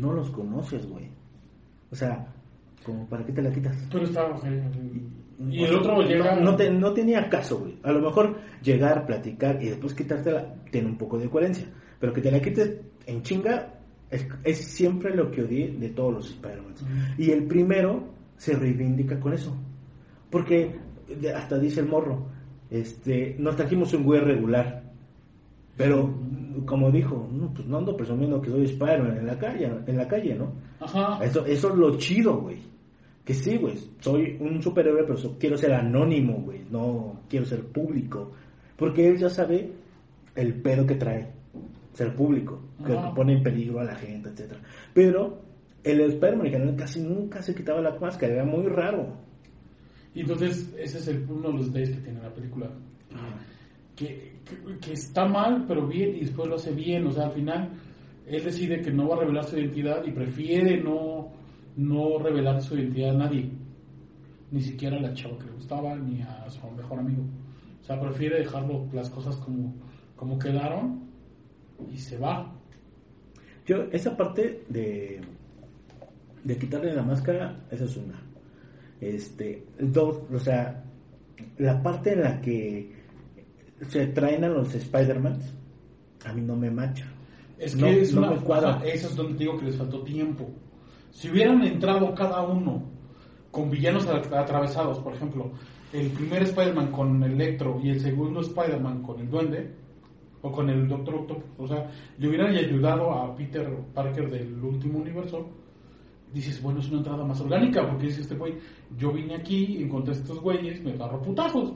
no 0.00 0.12
los 0.12 0.30
conoces, 0.30 0.86
güey. 0.88 1.08
O 1.90 1.96
sea, 1.96 2.26
como 2.84 3.06
para 3.08 3.24
qué 3.24 3.32
te 3.32 3.42
la 3.42 3.52
quitas. 3.52 3.76
Pero 3.90 4.04
ok. 4.04 4.44
Y 5.50 5.62
O 5.64 5.66
el 5.66 5.74
otro 5.76 6.00
llega. 6.02 6.36
No, 6.36 6.52
no 6.52 6.56
te- 6.56 6.70
no 6.70 6.92
tenía 6.92 7.28
caso, 7.28 7.58
güey. 7.58 7.76
A 7.82 7.90
lo 7.92 8.00
mejor 8.00 8.36
llegar, 8.62 9.04
platicar 9.06 9.60
y 9.62 9.68
después 9.68 9.94
quitártela 9.94 10.54
tiene 10.70 10.88
un 10.88 10.96
poco 10.96 11.18
de 11.18 11.28
coherencia. 11.28 11.66
Pero 11.98 12.12
que 12.12 12.20
te 12.20 12.30
la 12.30 12.40
quites 12.40 12.80
en 13.06 13.22
chinga 13.22 13.74
es, 14.10 14.26
es 14.44 14.58
siempre 14.64 15.14
lo 15.14 15.30
que 15.30 15.42
odié 15.42 15.72
de 15.76 15.88
todos 15.90 16.12
los 16.14 16.30
Spider-Man. 16.30 16.74
Y 17.18 17.30
el 17.30 17.44
primero 17.46 18.04
se 18.36 18.54
reivindica 18.54 19.18
con 19.18 19.32
eso. 19.32 19.56
Porque 20.30 20.76
hasta 21.34 21.58
dice 21.58 21.80
el 21.80 21.88
morro, 21.88 22.28
este, 22.74 23.36
nos 23.38 23.56
trajimos 23.56 23.92
un 23.94 24.04
güey 24.04 24.20
regular. 24.20 24.82
Pero, 25.76 26.14
como 26.66 26.90
dijo, 26.90 27.28
no, 27.32 27.52
pues 27.52 27.66
no 27.66 27.78
ando 27.78 27.96
presumiendo 27.96 28.40
que 28.40 28.50
soy 28.50 28.64
Spider-Man 28.64 29.18
en 29.18 29.26
la 29.26 29.38
calle, 29.38 29.70
en 29.86 29.96
la 29.96 30.06
calle, 30.08 30.34
¿no? 30.34 30.52
Ajá. 30.80 31.24
Eso, 31.24 31.44
eso 31.46 31.68
es 31.70 31.74
lo 31.76 31.96
chido, 31.98 32.40
güey. 32.40 32.58
Que 33.24 33.34
sí, 33.34 33.56
güey, 33.56 33.76
soy 34.00 34.36
un 34.38 34.62
superhéroe, 34.62 35.02
pero 35.04 35.16
so- 35.16 35.36
quiero 35.38 35.56
ser 35.56 35.72
anónimo, 35.72 36.42
güey. 36.44 36.60
No 36.70 37.20
quiero 37.28 37.46
ser 37.46 37.64
público. 37.64 38.32
Porque 38.76 39.08
él 39.08 39.18
ya 39.18 39.28
sabe 39.30 39.72
el 40.36 40.54
pedo 40.62 40.86
que 40.86 40.94
trae 40.96 41.32
ser 41.92 42.14
público, 42.14 42.60
que 42.84 42.92
Ajá. 42.92 43.14
pone 43.14 43.34
en 43.34 43.42
peligro 43.42 43.78
a 43.80 43.84
la 43.84 43.94
gente, 43.94 44.28
etcétera. 44.30 44.60
Pero 44.92 45.38
el 45.84 46.00
Spider-Man 46.00 46.76
casi 46.76 47.00
nunca 47.00 47.40
se 47.40 47.54
quitaba 47.54 47.80
la 47.80 47.98
máscara, 47.98 48.32
era 48.34 48.44
muy 48.44 48.66
raro. 48.66 49.16
Y 50.14 50.20
entonces, 50.20 50.72
ese 50.78 50.98
es 50.98 51.08
el, 51.08 51.28
uno 51.28 51.48
de 51.48 51.54
los 51.54 51.72
days 51.72 51.90
que 51.90 52.00
tiene 52.00 52.22
la 52.22 52.32
película. 52.32 52.70
Que, 53.96 54.36
que, 54.44 54.78
que 54.78 54.92
está 54.92 55.26
mal, 55.26 55.64
pero 55.66 55.86
bien, 55.86 56.16
y 56.16 56.20
después 56.20 56.48
lo 56.48 56.56
hace 56.56 56.72
bien. 56.72 57.06
O 57.06 57.12
sea, 57.12 57.26
al 57.26 57.32
final, 57.32 57.70
él 58.26 58.44
decide 58.44 58.80
que 58.80 58.92
no 58.92 59.08
va 59.08 59.16
a 59.16 59.20
revelar 59.20 59.44
su 59.44 59.58
identidad 59.58 60.04
y 60.04 60.12
prefiere 60.12 60.82
no, 60.82 61.32
no 61.76 62.18
revelar 62.18 62.62
su 62.62 62.76
identidad 62.76 63.10
a 63.10 63.18
nadie. 63.18 63.50
Ni 64.50 64.60
siquiera 64.60 64.96
a 64.96 65.00
la 65.00 65.12
chava 65.14 65.36
que 65.38 65.46
le 65.46 65.52
gustaba, 65.52 65.96
ni 65.96 66.22
a 66.22 66.48
su 66.48 66.70
mejor 66.70 67.00
amigo. 67.00 67.24
O 67.80 67.84
sea, 67.84 68.00
prefiere 68.00 68.38
dejarlo 68.38 68.88
las 68.92 69.10
cosas 69.10 69.36
como, 69.36 69.74
como 70.16 70.38
quedaron 70.38 71.10
y 71.92 71.98
se 71.98 72.16
va. 72.18 72.54
Yo, 73.66 73.82
esa 73.92 74.16
parte 74.16 74.64
de, 74.68 75.20
de 76.44 76.56
quitarle 76.56 76.94
la 76.94 77.02
máscara, 77.02 77.66
esa 77.70 77.84
es 77.84 77.96
una. 77.96 78.23
Este, 79.08 79.66
dos, 79.78 80.20
o 80.32 80.38
sea, 80.38 80.82
la 81.58 81.82
parte 81.82 82.12
en 82.14 82.22
la 82.22 82.40
que 82.40 82.92
se 83.88 84.06
traen 84.08 84.44
a 84.44 84.48
los 84.48 84.74
Spider-Man, 84.74 85.38
a 86.24 86.32
mí 86.32 86.40
no 86.40 86.56
me 86.56 86.70
macha. 86.70 87.06
Es 87.58 87.74
que 87.76 87.82
No- 87.82 87.86
es 87.88 88.12
no 88.14 88.20
una 88.22 88.30
me 88.30 88.36
cuadra. 88.38 88.80
eso 88.84 89.08
es 89.08 89.16
donde 89.16 89.38
digo 89.38 89.58
que 89.58 89.66
les 89.66 89.76
faltó 89.76 90.02
tiempo. 90.02 90.48
Si 91.10 91.30
hubieran 91.30 91.62
entrado 91.62 92.14
cada 92.14 92.42
uno 92.42 92.82
con 93.50 93.70
villanos 93.70 94.06
atra- 94.08 94.40
atravesados, 94.40 94.98
por 95.00 95.14
ejemplo, 95.14 95.52
el 95.92 96.08
primer 96.10 96.42
Spider-Man 96.42 96.90
con 96.90 97.22
Electro 97.22 97.78
y 97.82 97.90
el 97.90 98.00
segundo 98.00 98.40
Spider-Man 98.40 99.02
con 99.02 99.20
el 99.20 99.28
Duende, 99.30 99.70
o 100.42 100.50
con 100.52 100.68
el 100.68 100.88
Doctor 100.88 101.14
Octopus, 101.14 101.44
o 101.58 101.66
sea, 101.68 101.90
le 102.18 102.28
hubieran 102.28 102.54
ayudado 102.54 103.12
a 103.12 103.34
Peter 103.36 103.66
Parker 103.94 104.28
del 104.30 104.62
último 104.62 104.98
universo, 104.98 105.48
dices, 106.34 106.60
bueno, 106.60 106.80
es 106.80 106.88
una 106.88 106.98
entrada 106.98 107.24
más 107.24 107.40
orgánica, 107.40 107.88
porque 107.88 108.06
dice 108.06 108.22
este 108.22 108.34
güey, 108.34 108.54
yo 108.98 109.12
vine 109.12 109.36
aquí, 109.36 109.82
encontré 109.82 110.12
a 110.12 110.16
estos 110.16 110.40
güeyes, 110.40 110.82
me 110.82 110.92
agarro 110.92 111.22
putazos. 111.22 111.72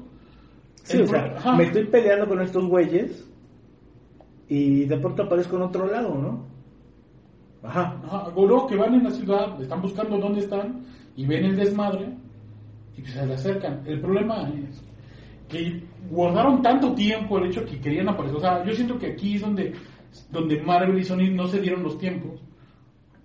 Sí, 0.82 0.96
El 0.96 1.04
o 1.04 1.06
sea, 1.06 1.34
ajá. 1.36 1.56
me 1.56 1.64
estoy 1.64 1.84
peleando 1.84 2.26
con 2.26 2.40
estos 2.40 2.66
güeyes 2.66 3.26
y 4.48 4.84
de 4.84 4.96
pronto 4.98 5.22
aparezco 5.22 5.56
en 5.56 5.62
otro 5.62 5.86
lado, 5.86 6.14
¿no? 6.14 6.46
Ajá. 7.62 8.00
Ajá, 8.04 8.32
o 8.34 8.46
luego 8.46 8.66
que 8.66 8.76
van 8.76 8.94
en 8.94 9.04
la 9.04 9.10
ciudad, 9.10 9.60
están 9.60 9.80
buscando 9.80 10.18
dónde 10.18 10.40
están 10.40 10.84
y 11.16 11.24
ven 11.24 11.44
el 11.44 11.56
desmadre 11.56 12.16
y 12.96 13.00
pues 13.00 13.12
se 13.12 13.26
le 13.26 13.34
acercan. 13.34 13.82
El 13.86 14.00
problema 14.00 14.48
es 14.48 14.82
que 15.48 15.82
guardaron 16.10 16.62
tanto 16.62 16.94
tiempo 16.94 17.38
el 17.38 17.46
hecho 17.46 17.64
que 17.64 17.80
querían 17.80 18.08
aparecer. 18.08 18.36
O 18.36 18.40
sea, 18.40 18.64
yo 18.64 18.74
siento 18.74 18.98
que 18.98 19.12
aquí 19.12 19.36
es 19.36 19.40
donde, 19.40 19.72
donde 20.30 20.60
Marvel 20.62 20.98
y 20.98 21.04
Sony 21.04 21.30
no 21.32 21.46
se 21.46 21.60
dieron 21.60 21.82
los 21.82 21.96
tiempos. 21.98 22.40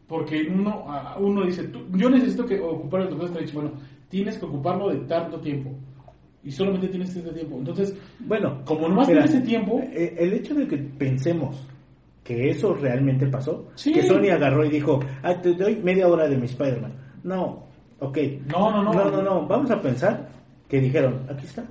Porque 0.07 0.47
uno, 0.49 0.85
uno 1.19 1.45
dice, 1.45 1.63
tú- 1.65 1.85
yo 1.95 2.09
necesito 2.09 2.45
que 2.45 2.59
ocupar 2.59 3.01
el 3.01 3.09
Doctor 3.09 3.27
Strange. 3.29 3.53
Bueno, 3.53 3.71
tienes 4.09 4.37
que 4.37 4.45
ocuparlo 4.45 4.89
de 4.89 4.97
tanto 5.07 5.39
tiempo. 5.39 5.71
Y 6.43 6.51
solamente 6.51 6.89
tienes 6.89 7.15
este 7.15 7.31
tiempo. 7.31 7.57
Entonces, 7.57 7.95
Bueno, 8.19 8.61
como 8.65 8.89
nomás 8.89 9.07
mira, 9.07 9.21
tienes 9.23 9.37
ese 9.39 9.47
tiempo, 9.49 9.79
eh, 9.81 10.15
el 10.19 10.33
hecho 10.33 10.53
de 10.55 10.67
que 10.67 10.77
pensemos 10.77 11.65
que 12.23 12.49
eso 12.49 12.73
realmente 12.73 13.27
pasó, 13.27 13.69
Sí. 13.75 13.93
que 13.93 14.03
Sony 14.03 14.29
agarró 14.31 14.65
y 14.65 14.69
dijo, 14.69 14.99
ah, 15.23 15.39
te 15.41 15.53
doy 15.53 15.77
media 15.77 16.07
hora 16.07 16.27
de 16.27 16.37
mi 16.37 16.45
Spider-Man. 16.45 16.93
No, 17.23 17.67
ok. 17.99 18.17
No, 18.51 18.71
no, 18.71 18.83
no. 18.83 18.93
No, 18.93 19.09
no, 19.11 19.21
no, 19.21 19.47
vamos 19.47 19.71
a 19.71 19.81
pensar 19.81 20.29
que 20.67 20.79
dijeron, 20.81 21.21
aquí 21.29 21.45
está, 21.45 21.65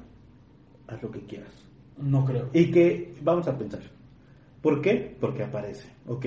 haz 0.88 1.02
lo 1.02 1.10
que 1.10 1.20
quieras. 1.20 1.52
no 1.98 2.24
creo. 2.24 2.48
Y 2.54 2.70
que 2.70 3.14
vamos 3.22 3.46
a 3.48 3.56
pensar. 3.56 3.80
¿Por 4.62 4.80
qué? 4.80 5.16
Porque 5.20 5.42
aparece. 5.44 5.86
Ok. 6.06 6.26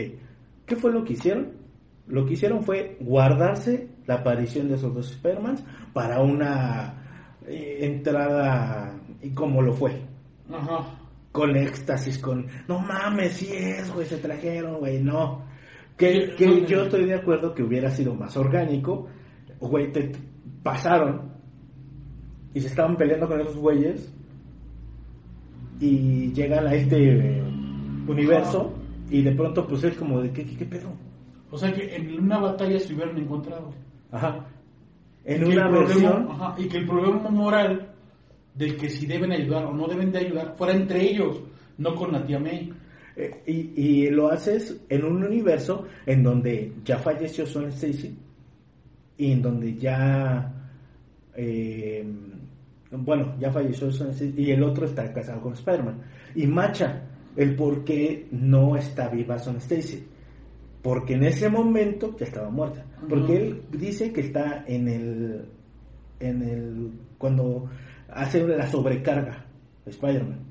¿Qué 0.65 0.75
fue 0.75 0.91
lo 0.91 1.03
que 1.03 1.13
hicieron? 1.13 1.64
Lo 2.07 2.25
que 2.25 2.33
hicieron 2.33 2.63
fue 2.63 2.97
guardarse 2.99 3.89
la 4.05 4.15
aparición 4.15 4.67
de 4.67 4.75
esos 4.75 4.93
dos 4.93 5.11
Spider-Mans 5.11 5.63
para 5.93 6.21
una 6.21 6.93
eh, 7.47 7.79
entrada 7.81 8.99
y 9.21 9.31
como 9.31 9.61
lo 9.61 9.73
fue. 9.73 10.01
Ajá. 10.51 10.99
Con 11.31 11.55
éxtasis, 11.55 12.19
con 12.19 12.47
no 12.67 12.79
mames, 12.79 13.33
sí 13.33 13.49
es, 13.51 13.91
güey, 13.93 14.05
se 14.05 14.17
trajeron, 14.17 14.79
güey, 14.79 15.01
no. 15.01 15.43
Que, 15.97 16.11
Sí, 16.13 16.35
que 16.37 16.47
no, 16.47 16.67
yo 16.67 16.77
no. 16.77 16.83
estoy 16.83 17.05
de 17.05 17.15
acuerdo 17.15 17.53
que 17.53 17.63
hubiera 17.63 17.89
sido 17.89 18.13
más 18.13 18.37
orgánico. 18.37 19.07
Güey, 19.59 19.91
te 19.91 20.09
te 20.09 20.19
pasaron 20.63 21.33
y 22.53 22.61
se 22.61 22.67
estaban 22.67 22.95
peleando 22.97 23.27
con 23.27 23.39
esos 23.41 23.57
güeyes 23.57 24.11
y 25.79 26.31
llegan 26.33 26.67
a 26.67 26.73
este 26.73 26.97
eh, 27.37 27.41
universo 28.07 28.73
y 29.09 29.21
de 29.21 29.31
pronto 29.33 29.67
pues 29.67 29.83
es 29.83 29.95
como 29.97 30.21
de 30.21 30.31
qué, 30.31 30.45
qué, 30.45 30.55
qué 30.57 30.65
pedo. 30.65 30.89
O 31.51 31.57
sea 31.57 31.71
que 31.73 31.95
en 31.95 32.19
una 32.19 32.39
batalla 32.39 32.79
se 32.79 32.93
hubieran 32.93 33.17
encontrado. 33.17 33.73
Ajá. 34.11 34.45
En 35.23 35.41
Y 35.41 35.53
una 35.53 35.69
problema- 35.69 35.87
versión 35.87 36.27
ajá, 36.31 36.55
y 36.57 36.67
que 36.67 36.77
el 36.77 36.85
problema 36.87 37.29
moral 37.29 37.91
del 38.53 38.77
que 38.77 38.89
si 38.89 39.05
deben 39.05 39.31
ayudar 39.31 39.65
o 39.65 39.73
no 39.73 39.87
deben 39.87 40.11
de 40.11 40.19
ayudar 40.19 40.55
fuera 40.57 40.73
entre 40.73 41.01
ellos, 41.01 41.41
no 41.77 41.95
con 41.95 42.11
la 42.11 42.25
tía 42.25 42.39
May. 42.39 42.71
eh, 43.17 43.43
y, 43.47 43.81
y 43.81 44.09
lo 44.09 44.29
haces 44.29 44.81
en 44.89 45.05
un 45.05 45.23
universo 45.23 45.85
en 46.05 46.21
donde 46.23 46.73
ya 46.83 46.97
falleció 46.99 47.45
Son 47.45 47.65
Stacy 47.69 48.17
y 49.17 49.31
en 49.31 49.41
donde 49.41 49.75
ya 49.75 50.51
eh, 51.35 52.05
bueno 52.91 53.35
ya 53.39 53.51
falleció 53.51 53.91
Son 53.91 54.09
Stacy 54.09 54.33
y 54.37 54.51
el 54.51 54.61
otro 54.63 54.85
está 54.85 55.11
casado 55.13 55.41
con 55.41 55.53
Spider-Man 55.53 56.01
y 56.35 56.45
macha 56.47 57.03
el 57.37 57.55
por 57.55 57.83
qué 57.85 58.27
no 58.31 58.75
está 58.75 59.07
viva 59.09 59.39
Son 59.39 59.57
Stacy 59.57 60.05
porque 60.85 61.15
en 61.15 61.23
ese 61.23 61.49
momento 61.49 62.15
ya 62.15 62.27
estaba 62.27 62.51
muerta 62.51 62.85
porque 63.09 63.35
él 63.37 63.63
dice 63.71 64.13
que 64.13 64.21
está 64.21 64.63
en 64.67 64.87
el 64.87 65.45
en 66.19 66.43
el 66.43 66.91
cuando 67.17 67.67
hace 68.07 68.45
la 68.47 68.67
sobrecarga 68.67 69.47
Spider-Man 69.87 70.41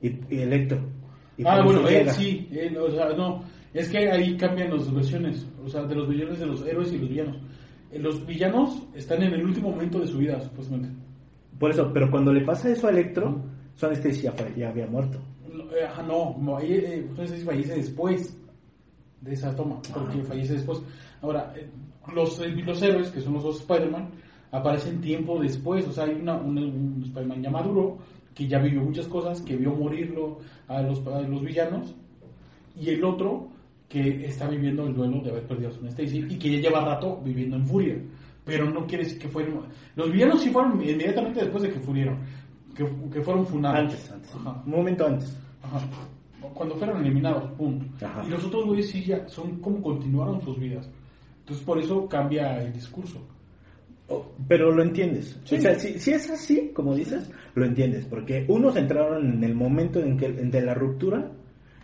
y, 0.00 0.08
y 0.34 0.40
Electro 0.40 0.78
Y 1.36 1.44
ah, 1.46 1.62
bueno, 1.62 1.86
él 1.86 2.08
sí, 2.08 2.48
él, 2.50 2.78
o 2.78 2.90
sea, 2.90 3.10
no, 3.10 3.44
Es 3.74 3.90
que 3.90 4.10
ahí 4.10 4.38
cambian 4.38 4.70
las 4.70 4.90
versiones, 4.90 5.46
o 5.62 5.68
sea, 5.68 5.82
de 5.82 5.94
los 5.94 6.08
villanos 6.08 6.38
de 6.38 6.46
los 6.46 6.66
héroes 6.66 6.90
y 6.94 6.98
los 6.98 7.10
villanos. 7.10 7.36
Eh, 7.92 7.98
Los 7.98 8.26
villanos 8.26 8.82
están 8.94 9.22
en 9.22 9.34
el 9.34 9.44
último 9.44 9.70
momento 9.70 10.00
de 10.00 10.06
su 10.06 10.16
vida, 10.16 10.40
supuestamente. 10.40 10.88
Por 11.58 11.72
eso, 11.72 11.90
pero 11.92 12.10
cuando 12.10 12.32
le 12.32 12.40
pasa 12.42 12.70
eso 12.70 12.86
a 12.86 12.90
Electro, 12.90 13.44
Son 13.74 13.92
Stacy 13.92 14.22
ya, 14.22 14.68
había 14.68 14.86
muerto. 14.86 15.18
No, 15.52 15.64
eh, 15.64 15.88
no, 16.08 16.36
no, 16.40 16.56
ahí, 16.56 16.72
eh, 16.72 17.06
no 17.14 17.26
sé 17.26 17.36
si 17.36 17.44
fallece 17.44 17.74
después 17.76 18.34
de 19.20 19.34
esa 19.34 19.54
toma, 19.54 19.80
porque 19.92 20.22
fallece 20.22 20.54
después. 20.54 20.82
Ahora, 21.22 21.52
eh, 21.56 21.68
los, 22.14 22.40
eh, 22.40 22.48
los 22.48 22.82
héroes, 22.82 23.10
que 23.10 23.20
son 23.20 23.34
los 23.34 23.42
dos 23.42 23.60
Spider-Man, 23.60 24.10
aparecen 24.52 25.00
tiempo 25.00 25.40
después. 25.40 25.86
O 25.86 25.92
sea, 25.92 26.04
hay 26.04 26.14
una, 26.14 26.36
un, 26.36 26.58
un 26.58 27.02
Spider-Man 27.02 27.42
ya 27.42 27.50
maduro, 27.50 27.98
que 28.34 28.46
ya 28.46 28.58
vivió 28.58 28.82
muchas 28.82 29.06
cosas, 29.08 29.40
que 29.40 29.56
vio 29.56 29.72
morirlo 29.74 30.38
a 30.68 30.82
los, 30.82 31.04
a 31.06 31.22
los 31.22 31.42
villanos, 31.42 31.94
y 32.78 32.90
el 32.90 33.04
otro 33.04 33.48
que 33.88 34.26
está 34.26 34.48
viviendo 34.48 34.86
el 34.86 34.94
duelo 34.94 35.20
de 35.22 35.30
haber 35.30 35.46
perdido 35.46 35.70
a 35.70 35.72
Son 35.72 35.86
Stacy 35.86 36.26
y 36.28 36.38
que 36.38 36.50
ya 36.50 36.60
lleva 36.60 36.84
rato 36.84 37.20
viviendo 37.24 37.56
en 37.56 37.66
furia. 37.66 37.96
Pero 38.44 38.70
no 38.70 38.86
quiere 38.86 39.04
decir 39.04 39.18
que 39.18 39.28
fueron. 39.28 39.62
Los 39.96 40.12
villanos 40.12 40.42
sí 40.42 40.50
fueron 40.50 40.80
inmediatamente 40.80 41.40
después 41.40 41.62
de 41.62 41.70
que 41.70 41.80
furieron, 41.80 42.18
que, 42.74 42.84
que 43.12 43.22
fueron 43.22 43.46
funados. 43.46 43.78
Antes, 43.78 44.10
antes. 44.10 44.34
Ajá. 44.34 44.62
Un 44.64 44.72
momento 44.72 45.06
antes. 45.06 45.36
Ajá. 45.62 45.80
Cuando 46.56 46.76
fueron 46.76 47.02
eliminados, 47.02 47.50
punto. 47.52 47.84
Ajá. 48.04 48.24
Y 48.26 48.30
los 48.30 48.42
otros 48.44 48.64
güeyes 48.64 48.88
sí 48.88 49.04
ya 49.04 49.28
son 49.28 49.60
como 49.60 49.82
continuaron 49.82 50.40
sus 50.40 50.58
vidas. 50.58 50.88
Entonces 51.40 51.64
por 51.64 51.78
eso 51.78 52.08
cambia 52.08 52.62
el 52.62 52.72
discurso. 52.72 53.20
Oh, 54.08 54.24
Pero 54.48 54.72
lo 54.72 54.82
entiendes. 54.82 55.38
Sí. 55.44 55.56
O 55.56 55.60
sea, 55.60 55.78
si, 55.78 55.98
si 55.98 56.12
es 56.12 56.30
así, 56.30 56.70
como 56.72 56.94
dices, 56.94 57.30
lo 57.54 57.66
entiendes. 57.66 58.06
Porque 58.06 58.46
unos 58.48 58.76
entraron 58.76 59.34
en 59.34 59.44
el 59.44 59.54
momento 59.54 60.00
en 60.00 60.16
que 60.16 60.32
de 60.32 60.62
la 60.62 60.72
ruptura 60.72 61.30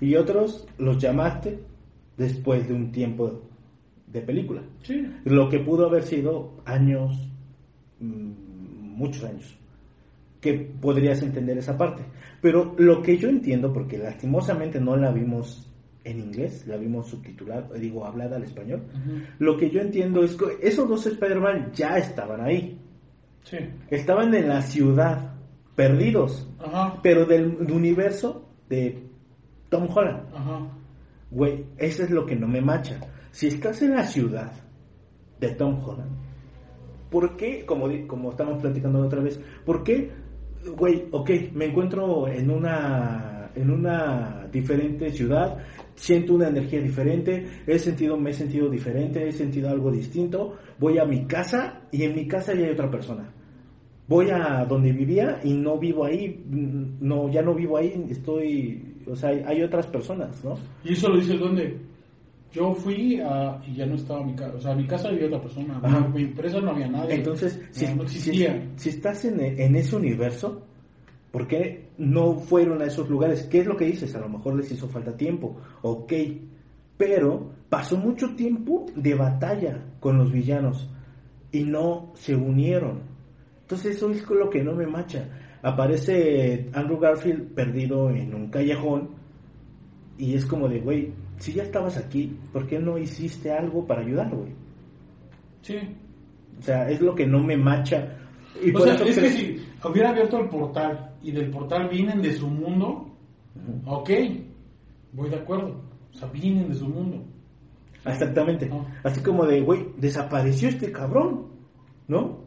y 0.00 0.14
otros 0.14 0.66
los 0.78 0.98
llamaste 0.98 1.58
después 2.16 2.66
de 2.66 2.74
un 2.74 2.92
tiempo 2.92 3.42
de 4.06 4.20
película. 4.22 4.62
Sí. 4.82 5.06
Lo 5.24 5.50
que 5.50 5.58
pudo 5.58 5.86
haber 5.86 6.04
sido 6.04 6.54
años, 6.64 7.28
mm, 8.00 8.30
muchos 8.96 9.24
años, 9.24 9.54
que 10.42 10.54
podrías 10.80 11.22
entender 11.22 11.56
esa 11.56 11.78
parte. 11.78 12.02
Pero 12.42 12.74
lo 12.76 13.00
que 13.00 13.16
yo 13.16 13.30
entiendo, 13.30 13.72
porque 13.72 13.96
lastimosamente 13.96 14.80
no 14.80 14.96
la 14.96 15.10
vimos 15.12 15.72
en 16.04 16.18
inglés, 16.18 16.66
la 16.66 16.76
vimos 16.76 17.06
subtitulada, 17.06 17.68
digo, 17.78 18.04
hablada 18.04 18.36
al 18.36 18.42
español, 18.42 18.82
lo 19.38 19.56
que 19.56 19.70
yo 19.70 19.80
entiendo 19.80 20.24
es 20.24 20.34
que 20.34 20.58
esos 20.60 20.88
dos 20.88 21.06
Spider-Man 21.06 21.70
ya 21.72 21.96
estaban 21.96 22.40
ahí, 22.40 22.78
Sí. 23.44 23.56
estaban 23.90 24.34
en 24.34 24.48
la 24.48 24.62
ciudad, 24.62 25.36
perdidos, 25.76 26.48
Ajá. 26.58 26.98
pero 27.02 27.24
del 27.24 27.46
universo 27.72 28.48
de 28.68 29.08
Tom 29.68 29.88
Holland. 29.94 30.34
Ajá. 30.34 30.68
Güey, 31.30 31.64
eso 31.78 32.02
es 32.02 32.10
lo 32.10 32.26
que 32.26 32.36
no 32.36 32.46
me 32.48 32.60
macha. 32.60 32.98
Si 33.30 33.46
estás 33.46 33.80
en 33.82 33.94
la 33.94 34.04
ciudad 34.04 34.52
de 35.40 35.50
Tom 35.54 35.82
Holland, 35.84 36.10
¿por 37.10 37.36
qué, 37.36 37.64
como, 37.64 37.86
como 38.08 38.30
estamos 38.30 38.60
platicando 38.60 38.98
la 39.00 39.06
otra 39.06 39.22
vez, 39.22 39.40
por 39.64 39.82
qué, 39.84 40.10
güey, 40.76 41.08
ok, 41.10 41.30
me 41.54 41.66
encuentro 41.66 42.28
en 42.28 42.50
una, 42.50 43.50
en 43.54 43.70
una 43.70 44.48
diferente 44.52 45.10
ciudad, 45.10 45.58
siento 45.94 46.34
una 46.34 46.48
energía 46.48 46.80
diferente, 46.80 47.46
he 47.66 47.78
sentido, 47.78 48.16
me 48.16 48.30
he 48.30 48.34
sentido 48.34 48.68
diferente, 48.68 49.26
he 49.26 49.32
sentido 49.32 49.70
algo 49.70 49.90
distinto, 49.90 50.56
voy 50.78 50.98
a 50.98 51.04
mi 51.04 51.26
casa 51.26 51.82
y 51.90 52.02
en 52.04 52.14
mi 52.14 52.26
casa 52.26 52.54
ya 52.54 52.66
hay 52.66 52.72
otra 52.72 52.90
persona. 52.90 53.32
Voy 54.08 54.30
a 54.30 54.64
donde 54.64 54.92
vivía 54.92 55.40
y 55.42 55.54
no 55.54 55.78
vivo 55.78 56.04
ahí, 56.04 56.44
no, 57.00 57.30
ya 57.30 57.40
no 57.40 57.54
vivo 57.54 57.78
ahí, 57.78 58.06
estoy, 58.10 58.96
o 59.06 59.16
sea, 59.16 59.30
hay, 59.30 59.62
otras 59.62 59.86
personas, 59.86 60.44
¿no? 60.44 60.58
Y 60.84 60.92
eso 60.92 61.08
lo 61.08 61.16
dice 61.16 61.32
el 61.32 61.38
duende. 61.38 61.91
Yo 62.52 62.74
fui 62.74 63.18
a, 63.20 63.60
y 63.66 63.74
ya 63.74 63.86
no 63.86 63.94
estaba 63.94 64.22
mi 64.24 64.34
casa. 64.34 64.54
O 64.56 64.60
sea, 64.60 64.74
mi 64.74 64.86
casa 64.86 65.08
había 65.08 65.26
otra 65.26 65.40
persona. 65.40 65.80
Ajá. 65.82 66.08
Mi, 66.08 66.22
empresa 66.22 66.60
no 66.60 66.70
había 66.72 66.88
nadie. 66.88 67.14
Entonces, 67.14 67.60
si, 67.70 67.86
no, 67.86 67.96
no 68.02 68.08
si- 68.08 68.18
existía. 68.18 68.70
si 68.76 68.90
estás 68.90 69.24
en, 69.24 69.40
en 69.40 69.74
ese 69.74 69.96
universo, 69.96 70.62
¿por 71.30 71.46
qué 71.48 71.88
no 71.96 72.34
fueron 72.34 72.82
a 72.82 72.86
esos 72.86 73.08
lugares? 73.08 73.44
¿Qué 73.44 73.60
es 73.60 73.66
lo 73.66 73.76
que 73.76 73.86
dices? 73.86 74.14
A 74.14 74.20
lo 74.20 74.28
mejor 74.28 74.54
les 74.56 74.70
hizo 74.70 74.86
falta 74.88 75.16
tiempo, 75.16 75.56
ok, 75.80 76.12
pero 76.98 77.50
pasó 77.70 77.96
mucho 77.96 78.34
tiempo 78.34 78.84
de 78.94 79.14
batalla 79.14 79.82
con 79.98 80.18
los 80.18 80.30
villanos 80.30 80.90
y 81.52 81.64
no 81.64 82.12
se 82.14 82.36
unieron. 82.36 83.00
Entonces 83.62 83.96
eso 83.96 84.10
es 84.10 84.28
lo 84.28 84.50
que 84.50 84.62
no 84.62 84.74
me 84.74 84.86
macha. 84.86 85.28
Aparece 85.62 86.68
Andrew 86.74 86.98
Garfield 86.98 87.54
perdido 87.54 88.10
en 88.10 88.34
un 88.34 88.48
callejón 88.50 89.21
y 90.18 90.34
es 90.34 90.46
como 90.46 90.68
de, 90.68 90.80
güey, 90.80 91.12
si 91.38 91.52
ya 91.52 91.62
estabas 91.62 91.96
aquí, 91.96 92.38
¿por 92.52 92.66
qué 92.66 92.78
no 92.78 92.98
hiciste 92.98 93.50
algo 93.50 93.86
para 93.86 94.02
ayudar, 94.02 94.34
güey? 94.34 94.52
Sí. 95.62 95.76
O 96.58 96.62
sea, 96.62 96.88
es 96.88 97.00
lo 97.00 97.14
que 97.14 97.26
no 97.26 97.42
me 97.42 97.56
macha. 97.56 98.18
Y 98.62 98.74
o 98.74 98.80
sea, 98.80 98.94
es 98.94 99.18
que 99.18 99.30
si 99.30 99.66
hubiera 99.84 100.10
abierto 100.10 100.38
el 100.38 100.48
portal 100.48 101.14
y 101.22 101.32
del 101.32 101.50
portal 101.50 101.88
vienen 101.88 102.20
de 102.20 102.32
su 102.34 102.46
mundo, 102.46 103.08
Ujú. 103.56 103.90
ok, 103.90 104.10
voy 105.12 105.30
de 105.30 105.36
acuerdo. 105.36 105.82
O 106.12 106.14
sea, 106.14 106.28
vienen 106.28 106.68
de 106.68 106.74
su 106.74 106.86
mundo. 106.86 107.24
Exactamente. 108.04 108.66
No. 108.68 108.86
Así 109.04 109.22
como 109.22 109.46
de, 109.46 109.60
güey, 109.60 109.88
desapareció 109.96 110.68
este 110.68 110.92
cabrón, 110.92 111.48
¿no? 112.08 112.40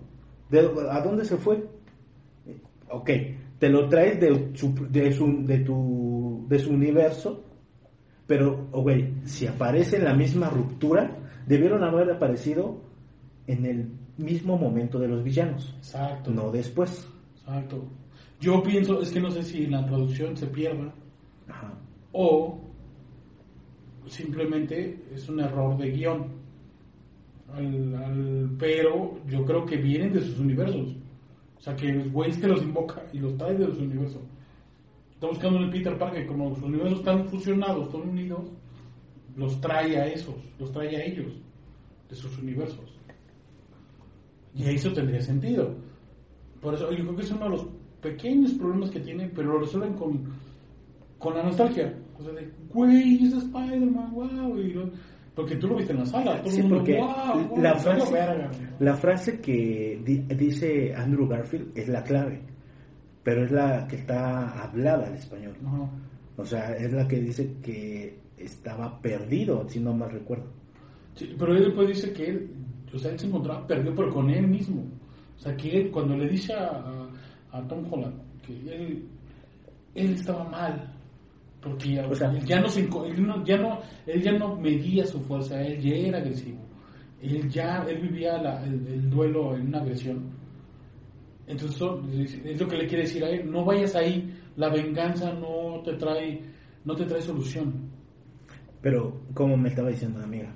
¿De, 0.49 0.59
¿A 0.89 1.01
dónde 1.01 1.25
se 1.25 1.37
fue? 1.37 1.63
Ok, 2.89 3.09
te 3.59 3.69
lo 3.69 3.87
traes 3.89 4.19
de 4.19 4.51
su, 4.53 4.73
de 4.89 5.11
su, 5.11 5.45
de 5.45 5.59
tu, 5.59 6.45
de 6.47 6.59
su 6.59 6.71
universo, 6.71 7.43
pero, 8.27 8.67
oh, 8.71 8.81
güey, 8.81 9.13
si 9.25 9.47
aparece 9.47 9.99
la 9.99 10.13
misma 10.15 10.49
ruptura, 10.49 11.17
debieron 11.47 11.83
haber 11.83 12.11
aparecido 12.11 12.81
en 13.47 13.65
el 13.65 13.91
mismo 14.17 14.57
momento 14.57 14.97
de 14.99 15.07
los 15.07 15.23
villanos, 15.23 15.73
Exacto. 15.77 16.31
no 16.31 16.51
después. 16.51 17.07
Exacto. 17.35 17.83
Yo 18.39 18.61
pienso, 18.63 19.01
es 19.01 19.11
que 19.11 19.19
no 19.21 19.29
sé 19.31 19.43
si 19.43 19.67
la 19.67 19.85
traducción 19.85 20.35
se 20.35 20.47
pierda 20.47 20.93
Ajá. 21.47 21.73
o 22.11 22.59
simplemente 24.07 25.03
es 25.13 25.27
un 25.29 25.39
error 25.39 25.77
de 25.77 25.91
guion. 25.91 26.27
Al- 27.53 27.95
al- 27.95 28.49
pero 28.57 29.19
yo 29.27 29.45
creo 29.45 29.65
que 29.65 29.77
vienen 29.77 30.13
de 30.13 30.21
sus 30.21 30.39
universos. 30.39 30.95
O 31.57 31.61
sea, 31.61 31.75
que 31.75 31.91
güey 32.09 32.31
que 32.31 32.47
los 32.47 32.61
invoca 32.61 33.03
y 33.13 33.19
los 33.19 33.37
trae 33.37 33.55
de 33.55 33.73
su 33.73 33.81
universo. 33.81 34.21
Está 35.15 35.27
buscando 35.27 35.57
en 35.59 35.63
el 35.65 35.69
Peter 35.71 35.97
Parker, 35.97 36.27
como 36.27 36.53
sus 36.55 36.63
universos 36.63 36.99
están 36.99 37.25
fusionados, 37.27 37.87
están 37.87 38.09
unidos, 38.09 38.41
los 39.35 39.59
trae 39.61 39.97
a 39.97 40.07
esos, 40.07 40.35
los 40.59 40.71
trae 40.71 40.95
a 40.95 41.03
ellos, 41.05 41.33
de 42.09 42.15
sus 42.15 42.37
universos. 42.37 42.93
Y 44.53 44.63
eso 44.69 44.91
tendría 44.93 45.21
sentido. 45.21 45.75
Por 46.61 46.73
eso 46.75 46.89
yo 46.91 47.03
creo 47.03 47.15
que 47.15 47.21
es 47.23 47.31
uno 47.31 47.43
de 47.45 47.49
los 47.49 47.67
pequeños 48.01 48.53
problemas 48.53 48.89
que 48.91 48.99
tienen, 48.99 49.31
pero 49.35 49.53
lo 49.53 49.59
resuelven 49.59 49.93
con, 49.93 50.23
con 51.19 51.33
la 51.35 51.43
nostalgia. 51.43 51.93
O 52.17 52.23
sea, 52.23 52.33
de, 52.33 52.49
güey, 52.73 53.23
es 53.25 53.33
Spider-Man, 53.33 54.11
wow. 54.13 54.57
Y 54.57 54.73
lo- 54.73 54.89
porque 55.35 55.57
tú 55.57 55.67
lo 55.67 55.75
viste 55.75 55.91
en 55.91 55.99
la 55.99 56.05
sala. 56.05 56.41
Todo 56.41 56.49
Sí, 56.51 56.57
el 56.61 56.63
mundo, 56.63 56.77
porque 56.77 56.97
"Wow, 56.97 57.47
wow, 57.49 57.61
la, 57.61 57.75
frase, 57.75 58.13
verga". 58.13 58.51
la 58.79 58.95
frase 58.95 59.41
que 59.41 60.01
di- 60.05 60.23
dice 60.35 60.93
Andrew 60.95 61.27
Garfield 61.27 61.77
es 61.77 61.89
la 61.89 62.03
clave, 62.03 62.41
pero 63.25 63.43
es 63.43 63.51
la 63.51 63.85
que 63.87 63.97
está 63.97 64.63
hablada 64.63 65.07
al 65.07 65.15
español. 65.15 65.57
Ajá. 65.65 65.89
O 66.37 66.45
sea, 66.45 66.73
es 66.77 66.93
la 66.93 67.05
que 67.07 67.19
dice 67.19 67.55
que 67.61 68.17
estaba 68.37 69.01
perdido, 69.01 69.67
si 69.67 69.79
no 69.81 69.93
mal 69.93 70.11
recuerdo. 70.11 70.45
Sí, 71.15 71.35
pero 71.37 71.53
él 71.55 71.65
después 71.65 71.87
dice 71.89 72.13
que 72.13 72.29
él, 72.29 72.51
o 72.93 72.97
sea, 72.99 73.11
él 73.11 73.19
se 73.19 73.27
encontraba 73.27 73.65
perdido, 73.67 73.93
pero 73.95 74.13
con 74.13 74.29
él 74.29 74.47
mismo. 74.47 74.83
O 75.35 75.39
sea, 75.39 75.55
que 75.57 75.69
él, 75.81 75.91
cuando 75.91 76.15
le 76.15 76.29
dice 76.29 76.53
a, 76.53 76.67
a, 77.51 77.57
a 77.57 77.67
Tom 77.67 77.91
Holland 77.91 78.15
que 78.45 78.53
él, 78.53 79.05
él 79.95 80.13
estaba 80.13 80.43
mal, 80.45 80.93
porque 81.61 81.99
O 82.01 82.13
sea- 82.13 82.31
él 82.31 82.45
ya 82.45 82.59
no, 82.61 82.67
se, 82.69 82.87
enco- 82.87 83.05
él 83.05 83.25
no, 83.25 83.43
ya 83.43 83.57
no, 83.57 83.79
él 84.05 84.21
ya 84.21 84.33
no 84.33 84.55
medía 84.57 85.05
su 85.05 85.19
fuerza, 85.21 85.59
él 85.61 85.81
ya 85.81 85.95
era 85.95 86.17
agresivo. 86.19 86.59
Él 87.21 87.49
ya, 87.49 87.83
él 87.89 88.01
vivía 88.01 88.37
la- 88.37 88.63
el, 88.65 88.85
el 88.87 89.09
duelo 89.09 89.55
en 89.55 89.67
una 89.69 89.79
agresión. 89.79 90.34
Entonces, 91.47 92.41
es 92.43 92.59
lo 92.59 92.67
que 92.67 92.77
le 92.77 92.87
quiere 92.87 93.03
decir 93.03 93.23
a 93.23 93.29
él, 93.29 93.49
no 93.49 93.63
vayas 93.63 93.95
ahí, 93.95 94.33
la 94.55 94.69
venganza 94.69 95.31
no 95.33 95.81
te 95.83 95.93
trae, 95.93 96.41
no 96.83 96.95
te 96.95 97.05
trae 97.05 97.21
solución. 97.21 97.91
Pero, 98.81 99.21
como 99.33 99.55
me 99.57 99.69
estaba 99.69 99.89
diciendo 99.89 100.17
una 100.17 100.25
amiga, 100.25 100.51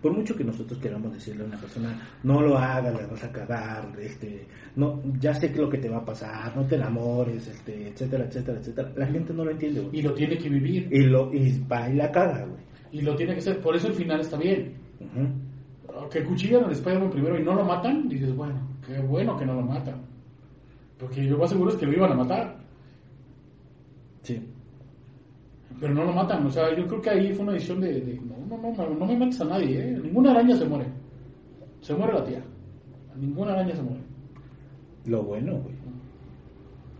por 0.00 0.16
mucho 0.16 0.34
que 0.34 0.44
nosotros 0.44 0.78
queramos 0.78 1.12
decirle 1.12 1.44
a 1.44 1.46
una 1.46 1.58
persona, 1.58 2.00
no 2.22 2.40
lo 2.40 2.56
hagas, 2.56 2.94
la 2.94 3.06
vas 3.06 3.24
a 3.24 3.32
cagar, 3.32 3.92
este, 4.00 4.46
no, 4.76 5.02
ya 5.18 5.34
sé 5.34 5.54
lo 5.54 5.68
que 5.68 5.78
te 5.78 5.90
va 5.90 5.98
a 5.98 6.04
pasar, 6.04 6.56
no 6.56 6.66
te 6.66 6.76
enamores, 6.76 7.46
este, 7.46 7.88
etcétera, 7.88 8.24
etcétera, 8.24 8.58
etcétera. 8.58 8.92
La 8.96 9.06
gente 9.06 9.34
no 9.34 9.44
lo 9.44 9.50
entiende, 9.50 9.80
güey. 9.80 9.98
Y 9.98 10.02
lo 10.02 10.14
tiene 10.14 10.38
que 10.38 10.48
vivir. 10.48 10.88
Y 10.90 11.02
lo, 11.02 11.32
y 11.34 11.62
va 11.70 11.88
y 11.90 11.96
la 11.96 12.10
caga, 12.10 12.46
güey. 12.46 12.62
Y 12.92 13.02
lo 13.02 13.14
tiene 13.14 13.34
que 13.34 13.40
hacer. 13.40 13.60
Por 13.60 13.76
eso 13.76 13.88
el 13.88 13.94
final 13.94 14.20
está 14.20 14.38
bien. 14.38 14.74
Ujú. 15.00 16.08
Que 16.08 16.24
cuchillan 16.24 16.64
al 16.64 16.72
Spider-Man 16.72 17.10
primero 17.10 17.38
y 17.38 17.44
no 17.44 17.54
lo 17.54 17.64
matan, 17.64 18.08
dices, 18.08 18.34
bueno, 18.34 18.58
qué 18.86 19.00
bueno 19.00 19.36
que 19.36 19.44
no 19.44 19.54
lo 19.54 19.62
matan. 19.62 20.00
Porque 21.00 21.26
yo 21.26 21.38
más 21.38 21.50
seguro 21.50 21.70
es 21.70 21.76
que 21.76 21.86
lo 21.86 21.92
iban 21.92 22.12
a 22.12 22.14
matar. 22.14 22.56
Sí. 24.22 24.38
Pero 25.80 25.94
no 25.94 26.04
lo 26.04 26.12
matan, 26.12 26.46
o 26.46 26.50
sea, 26.50 26.76
yo 26.76 26.86
creo 26.86 27.00
que 27.00 27.10
ahí 27.10 27.32
fue 27.32 27.44
una 27.44 27.52
decisión 27.54 27.80
de, 27.80 28.00
de 28.00 28.20
no, 28.20 28.36
no, 28.46 28.72
no, 28.72 28.90
no 28.94 29.06
me 29.06 29.16
mates 29.16 29.40
a 29.40 29.44
nadie, 29.46 29.78
¿eh? 29.78 30.00
Ninguna 30.02 30.32
araña 30.32 30.54
se 30.56 30.66
muere. 30.66 30.86
Se 31.80 31.94
muere 31.94 32.12
la 32.12 32.24
tía. 32.24 32.44
Ninguna 33.16 33.52
araña 33.52 33.74
se 33.74 33.82
muere. 33.82 34.02
Lo 35.06 35.22
bueno, 35.22 35.58
güey. 35.58 35.74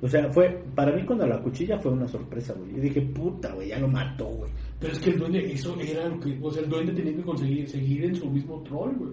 O 0.02 0.08
sea, 0.08 0.32
fue, 0.32 0.64
para 0.74 0.92
mí 0.92 1.04
cuando 1.04 1.26
la 1.26 1.42
cuchilla 1.42 1.78
fue 1.78 1.92
una 1.92 2.08
sorpresa, 2.08 2.54
güey. 2.54 2.74
Yo 2.74 2.80
dije, 2.80 3.02
puta, 3.02 3.52
güey, 3.52 3.68
ya 3.68 3.78
lo 3.78 3.88
mató, 3.88 4.28
güey. 4.28 4.50
Pero 4.78 4.94
es 4.94 4.98
que 4.98 5.10
el 5.10 5.18
duende, 5.18 5.52
eso 5.52 5.78
era 5.78 6.08
lo 6.08 6.18
que, 6.18 6.38
o 6.40 6.50
sea, 6.50 6.62
el 6.62 6.70
duende 6.70 6.92
tenía 6.94 7.16
que 7.16 7.22
conseguir, 7.22 7.68
seguir 7.68 8.04
en 8.06 8.14
su 8.14 8.30
mismo 8.30 8.62
troll, 8.62 8.96
güey. 8.96 9.12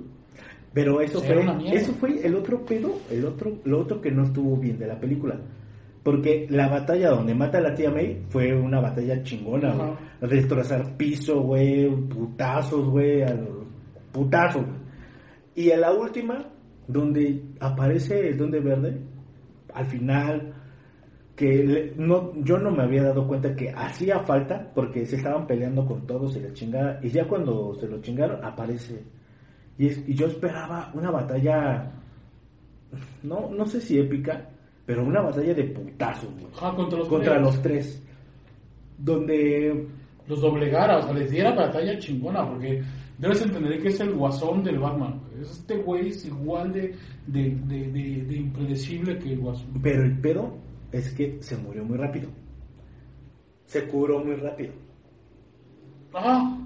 Pero 0.74 1.02
eso 1.02 1.20
fue, 1.22 1.36
eso 1.74 1.94
fue 1.94 2.26
el 2.26 2.36
otro 2.36 2.64
pedo, 2.66 2.94
el 3.10 3.26
otro, 3.26 3.58
lo 3.66 3.80
otro 3.80 4.00
que 4.02 4.12
no 4.12 4.24
estuvo 4.24 4.56
bien 4.58 4.78
de 4.78 4.88
la 4.88 5.00
película. 5.00 5.40
Porque 6.04 6.48
la 6.50 6.70
batalla 6.70 7.10
donde 7.10 7.34
mata 7.36 7.58
a 7.58 7.62
la 7.62 7.74
tía 7.76 7.90
May 7.92 8.24
fue 8.30 8.54
una 8.56 8.80
batalla 8.80 9.22
chingona, 9.24 9.74
güey. 10.20 10.30
Destrozar 10.30 10.96
piso, 10.98 11.42
güey, 11.42 11.90
putazos, 12.08 12.88
güey, 12.90 13.24
a 13.24 13.36
putazos. 14.12 14.66
Y 15.56 15.72
en 15.72 15.82
la 15.82 15.92
última, 15.92 16.46
donde 16.88 17.44
aparece 17.60 18.30
el 18.30 18.38
Duende 18.38 18.60
Verde, 18.60 19.02
al 19.74 19.86
final, 19.88 20.54
que 21.36 21.64
le- 21.64 21.94
no, 21.98 22.34
yo 22.44 22.58
no 22.58 22.72
me 22.72 22.84
había 22.84 23.04
dado 23.04 23.28
cuenta 23.28 23.54
que 23.56 23.70
hacía 23.76 24.20
falta, 24.26 24.72
porque 24.74 25.06
se 25.06 25.18
estaban 25.18 25.46
peleando 25.46 25.86
con 25.86 26.08
todos 26.08 26.36
y 26.38 26.40
la 26.40 26.54
chingada, 26.54 27.00
y 27.04 27.10
ya 27.10 27.28
cuando 27.28 27.76
se 27.76 27.88
lo 27.88 28.00
chingaron, 28.02 28.44
aparece. 28.46 29.04
Y, 29.78 29.88
es- 29.88 30.08
y 30.08 30.14
yo 30.16 30.28
esperaba 30.28 30.92
una 30.94 31.12
batalla, 31.12 31.92
no, 33.24 33.50
no 33.52 33.66
sé 33.66 33.80
si 33.82 34.00
épica, 34.00 34.50
pero 34.86 35.04
una 35.04 35.22
batalla 35.22 35.54
de 35.54 35.64
putazos, 35.66 36.32
güey. 36.34 36.48
Ajá, 36.56 36.76
contra 36.76 37.00
los 37.00 37.08
Contra 37.10 37.34
tres. 37.34 37.42
los 37.44 37.62
tres. 37.62 38.04
Donde 38.98 39.88
los 40.28 40.42
doblegara, 40.42 40.98
o 40.98 41.02
sea, 41.04 41.14
les 41.14 41.30
diera 41.30 41.54
batalla 41.54 41.98
chingona, 42.00 42.48
porque 42.48 42.82
debes 43.20 43.42
entender 43.42 43.80
que 43.82 43.90
es 43.90 44.00
el 44.00 44.14
guasón 44.16 44.64
del 44.64 44.80
Batman. 44.80 45.22
Es 45.40 45.52
Este 45.52 45.78
güey 45.78 46.10
es 46.10 46.26
igual 46.26 46.74
de, 46.74 46.96
de, 47.28 47.50
de, 47.68 47.92
de- 47.92 48.24
de 48.24 48.36
impredecible 48.36 49.20
que 49.20 49.34
el 49.34 49.40
guasón. 49.40 49.80
Pero 49.84 50.04
el 50.04 50.20
pedo 50.20 50.58
es 50.92 51.14
que 51.14 51.38
se 51.42 51.56
murió 51.58 51.84
muy 51.86 51.98
rápido. 51.98 52.30
Se 53.66 53.88
curó 53.88 54.24
muy 54.24 54.36
rápido. 54.36 54.74
Ah, 56.14 56.58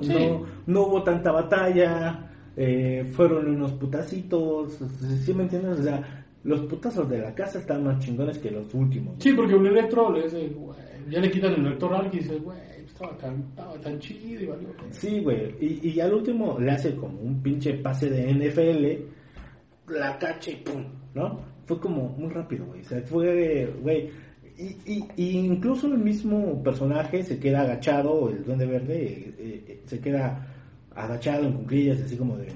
sí. 0.00 0.14
No, 0.14 0.46
no 0.66 0.82
hubo 0.86 1.02
tanta 1.02 1.32
batalla. 1.32 2.30
Eh, 2.56 3.04
fueron 3.12 3.48
unos 3.48 3.72
putacitos. 3.72 4.78
¿Sí 5.24 5.34
me 5.34 5.44
entiendes? 5.44 5.80
O 5.80 5.82
sea, 5.82 6.24
los 6.44 6.60
putazos 6.66 7.08
de 7.08 7.18
la 7.18 7.34
casa 7.34 7.58
están 7.58 7.84
más 7.84 7.98
chingones 8.04 8.38
que 8.38 8.50
los 8.50 8.72
últimos. 8.74 9.16
Sí, 9.18 9.32
porque 9.32 9.54
un 9.54 9.66
electro 9.66 10.12
le 10.12 10.24
dice, 10.24 10.48
güey, 10.48 10.78
ya 11.10 11.20
le 11.20 11.30
quitan 11.30 11.54
el 11.54 11.66
electoral 11.66 12.08
y 12.12 12.18
dices, 12.18 12.42
güey, 12.42 12.58
estaba 12.84 13.16
tan, 13.16 13.40
estaba 13.48 13.74
tan 13.80 13.98
chido 13.98 14.42
y 14.42 14.46
valió. 14.46 14.68
Sí, 14.90 15.20
güey. 15.20 15.54
Y, 15.60 15.88
y 15.90 16.00
al 16.00 16.14
último 16.14 16.58
le 16.58 16.70
hace 16.70 16.94
como 16.94 17.18
un 17.18 17.42
pinche 17.42 17.74
pase 17.74 18.08
de 18.08 18.32
NFL. 18.32 19.92
La 19.92 20.18
cacha 20.18 20.50
y 20.50 20.56
pum, 20.56 20.84
¿no? 21.14 21.40
Fue 21.66 21.80
como 21.80 22.10
muy 22.10 22.30
rápido, 22.30 22.66
güey. 22.66 22.80
O 22.82 22.84
sea, 22.84 23.02
fue, 23.02 23.66
güey. 23.80 24.10
Y, 24.56 24.76
y, 24.86 25.04
y 25.16 25.38
incluso 25.38 25.88
el 25.88 25.98
mismo 25.98 26.62
personaje 26.62 27.24
se 27.24 27.40
queda 27.40 27.62
agachado, 27.62 28.30
el 28.30 28.44
duende 28.44 28.66
verde, 28.66 29.34
eh, 29.36 29.64
eh, 29.66 29.82
se 29.84 29.98
queda 30.00 30.53
agachado 30.94 31.44
en 31.46 31.52
cuclillas, 31.54 32.00
así 32.00 32.16
como 32.16 32.36
de. 32.36 32.52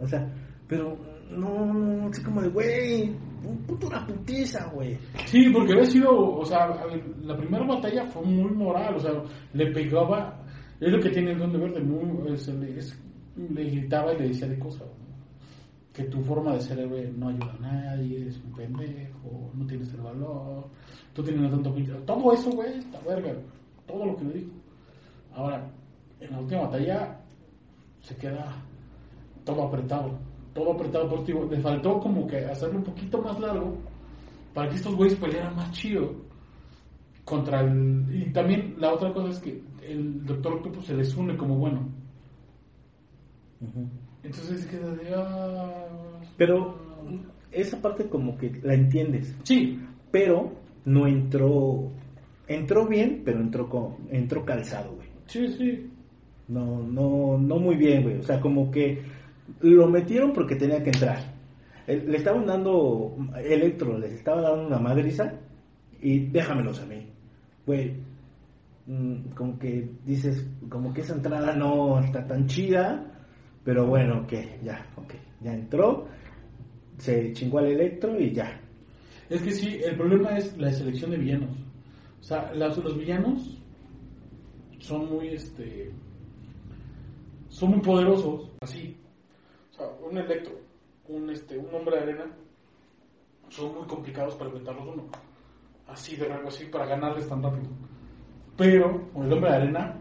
O 0.00 0.06
sea, 0.06 0.28
pero 0.68 0.96
no, 1.30 1.72
no, 1.72 2.08
así 2.08 2.22
como 2.22 2.42
de, 2.42 2.48
güey, 2.48 3.10
un 3.44 3.58
puto 3.66 3.86
una 3.86 4.06
putiza, 4.06 4.66
güey. 4.72 4.98
Sí, 5.26 5.48
porque 5.52 5.72
había 5.72 5.84
sido, 5.86 6.10
o 6.38 6.44
sea, 6.44 6.68
la 7.22 7.36
primera 7.36 7.66
batalla 7.66 8.06
fue 8.06 8.22
muy 8.24 8.50
moral, 8.50 8.96
o 8.96 8.98
sea, 8.98 9.12
le 9.54 9.72
pegaba, 9.72 10.44
es 10.80 10.90
lo 10.92 11.00
que 11.00 11.10
tiene 11.10 11.32
el 11.32 11.38
Duende 11.38 11.58
Verde, 11.58 11.80
muy, 11.82 12.32
es- 12.32 12.48
le, 12.48 12.78
es- 12.78 12.98
gritaba 13.36 14.12
y 14.14 14.18
le 14.18 14.28
decía 14.28 14.48
de 14.48 14.58
cosas, 14.58 14.88
que 15.92 16.04
tu 16.04 16.20
forma 16.22 16.54
de 16.54 16.60
ser 16.60 16.78
no 17.16 17.28
ayuda 17.28 17.54
a 17.58 17.60
nadie, 17.60 18.22
eres 18.22 18.40
un 18.44 18.52
pendejo, 18.52 19.50
no 19.54 19.66
tienes 19.66 19.92
el 19.94 20.00
valor, 20.00 20.66
tú 21.12 21.22
tienes 21.22 21.50
tanto 21.50 21.74
todo 22.06 22.32
eso, 22.32 22.50
güey, 22.50 22.78
está 22.78 22.98
verga, 23.06 23.34
todo 23.86 24.06
lo 24.06 24.16
que 24.16 24.24
le 24.24 24.32
dijo. 24.34 24.50
Ahora, 25.34 25.70
en 26.24 26.30
la 26.32 26.40
última 26.40 26.62
batalla 26.62 27.20
se 28.00 28.16
queda 28.16 28.62
todo 29.44 29.64
apretado, 29.64 30.18
todo 30.54 30.72
apretado 30.72 31.08
por 31.08 31.24
ti. 31.24 31.32
Le 31.50 31.60
faltó 31.60 31.98
como 32.00 32.26
que 32.26 32.38
hacerlo 32.44 32.78
un 32.78 32.84
poquito 32.84 33.20
más 33.22 33.38
largo 33.40 33.76
para 34.54 34.68
que 34.68 34.76
estos 34.76 34.94
güeyes 34.94 35.18
pelearan 35.18 35.56
más 35.56 35.70
chido 35.72 36.14
contra 37.24 37.60
el... 37.60 38.04
Y 38.10 38.32
también 38.32 38.74
la 38.78 38.92
otra 38.92 39.12
cosa 39.12 39.28
es 39.30 39.38
que 39.40 39.62
el 39.86 40.24
Doctor 40.26 40.54
Octopus 40.54 40.86
se 40.86 40.94
les 40.94 41.14
une 41.16 41.36
como 41.36 41.56
bueno. 41.56 41.88
Entonces 44.22 44.62
se 44.62 44.68
queda 44.68 44.90
de... 44.94 45.14
"Ah, 45.14 46.20
Pero 46.36 46.76
esa 47.50 47.80
parte 47.80 48.08
como 48.08 48.36
que 48.36 48.60
la 48.62 48.74
entiendes. 48.74 49.36
Sí, 49.44 49.78
pero 50.10 50.52
no 50.84 51.06
entró 51.06 51.90
entró 52.48 52.86
bien 52.88 53.22
pero 53.24 53.40
entró 53.40 53.68
con, 53.68 53.94
entró 54.10 54.44
calzado 54.44 54.96
güey 54.96 55.08
sí, 55.26 55.46
sí. 55.56 55.91
No 56.48 56.82
no 56.82 57.38
no 57.38 57.56
muy 57.58 57.76
bien 57.76 58.02
güey. 58.02 58.18
O 58.18 58.22
sea 58.22 58.40
como 58.40 58.70
que 58.70 59.02
lo 59.60 59.88
metieron 59.88 60.32
porque 60.32 60.56
tenía 60.56 60.82
que 60.82 60.90
entrar. 60.90 61.18
Eh, 61.86 62.04
le 62.06 62.16
estaban 62.16 62.46
dando 62.46 63.16
electro 63.36 63.98
les 63.98 64.12
estaba 64.12 64.40
dando 64.42 64.66
una 64.68 64.78
madriza 64.78 65.34
y 66.00 66.26
déjamelos 66.26 66.80
a 66.80 66.86
mí. 66.86 67.06
Güey 67.66 67.96
mm, 68.86 69.30
como 69.36 69.58
que 69.58 69.88
dices 70.04 70.46
como 70.68 70.92
que 70.92 71.00
esa 71.02 71.14
entrada 71.14 71.54
no 71.54 72.00
está 72.00 72.26
tan 72.26 72.46
chida 72.46 73.06
pero 73.64 73.86
bueno 73.86 74.26
que 74.26 74.58
ya 74.64 74.84
ok 74.96 75.14
ya 75.40 75.54
entró 75.54 76.06
se 76.98 77.32
chingó 77.32 77.58
al 77.58 77.66
electro 77.68 78.18
y 78.20 78.32
ya. 78.32 78.60
Es 79.28 79.40
que 79.42 79.50
sí, 79.50 79.78
el 79.84 79.96
problema 79.96 80.36
es 80.36 80.56
la 80.58 80.70
selección 80.70 81.10
de 81.10 81.16
villanos. 81.16 81.56
O 82.20 82.22
sea, 82.22 82.52
las- 82.54 82.76
los 82.78 82.96
villanos 82.98 83.58
son 84.78 85.08
muy, 85.10 85.28
este, 85.28 85.90
son 87.52 87.70
muy 87.70 87.80
poderosos, 87.80 88.50
así. 88.60 88.96
O 89.70 89.74
sea, 89.74 89.86
un 90.08 90.16
electro, 90.16 90.54
un, 91.08 91.28
este, 91.30 91.58
un 91.58 91.72
hombre 91.74 91.96
de 91.96 92.02
arena, 92.02 92.26
son 93.50 93.74
muy 93.74 93.86
complicados 93.86 94.34
para 94.36 94.46
enfrentarlos 94.46 94.94
uno. 94.94 95.04
Así 95.86 96.16
de 96.16 96.26
rango, 96.28 96.48
así, 96.48 96.64
para 96.64 96.86
ganarles 96.86 97.28
tan 97.28 97.42
rápido. 97.42 97.68
Pero, 98.56 99.10
con 99.12 99.26
el 99.26 99.32
hombre 99.34 99.50
de 99.50 99.56
arena, 99.56 100.00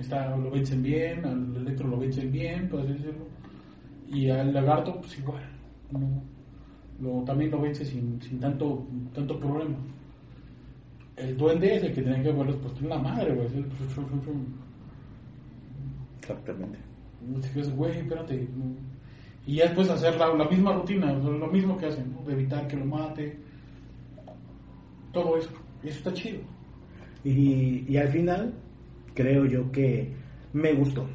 está, 0.00 0.36
lo 0.36 0.50
vencen 0.50 0.82
bien, 0.82 1.24
al 1.24 1.56
electro 1.56 1.86
lo 1.86 1.98
vencen 1.98 2.32
bien, 2.32 2.68
por 2.68 2.80
así 2.80 2.94
decirlo. 2.94 3.26
Y 4.08 4.30
al 4.30 4.52
lagarto, 4.52 5.00
pues 5.00 5.16
igual. 5.16 5.48
No, 5.92 6.22
lo, 7.00 7.22
también 7.24 7.52
lo 7.52 7.60
vence 7.60 7.84
sin, 7.84 8.20
sin 8.20 8.40
tanto, 8.40 8.84
tanto 9.14 9.38
problema. 9.38 9.78
El 11.16 11.36
duende 11.36 11.76
es 11.76 11.84
el 11.84 11.94
que 11.94 12.02
tenía 12.02 12.22
que 12.22 12.30
haberles 12.30 12.56
puesto 12.56 12.80
en 12.80 12.88
la 12.88 12.98
madre, 12.98 13.32
güey. 13.32 13.48
Exactamente 16.28 16.78
Así 17.38 17.52
que 17.52 17.60
es, 17.60 17.74
güey, 17.74 17.98
espérate. 17.98 18.48
Y 19.46 19.56
ya 19.56 19.64
después 19.64 19.90
hacer 19.90 20.16
la, 20.16 20.34
la 20.34 20.48
misma 20.48 20.74
rutina, 20.74 21.12
lo 21.12 21.48
mismo 21.48 21.76
que 21.76 21.86
hacen, 21.86 22.12
¿no? 22.12 22.22
de 22.22 22.32
evitar 22.32 22.66
que 22.68 22.76
lo 22.76 22.84
mate. 22.84 23.38
Todo 25.12 25.36
eso. 25.38 25.50
Y 25.82 25.88
eso 25.88 25.98
está 25.98 26.12
chido. 26.12 26.40
Y, 27.24 27.84
y 27.88 27.96
al 27.96 28.08
final, 28.08 28.54
creo 29.14 29.46
yo 29.46 29.70
que 29.72 30.12
me 30.52 30.74
gustó. 30.74 31.08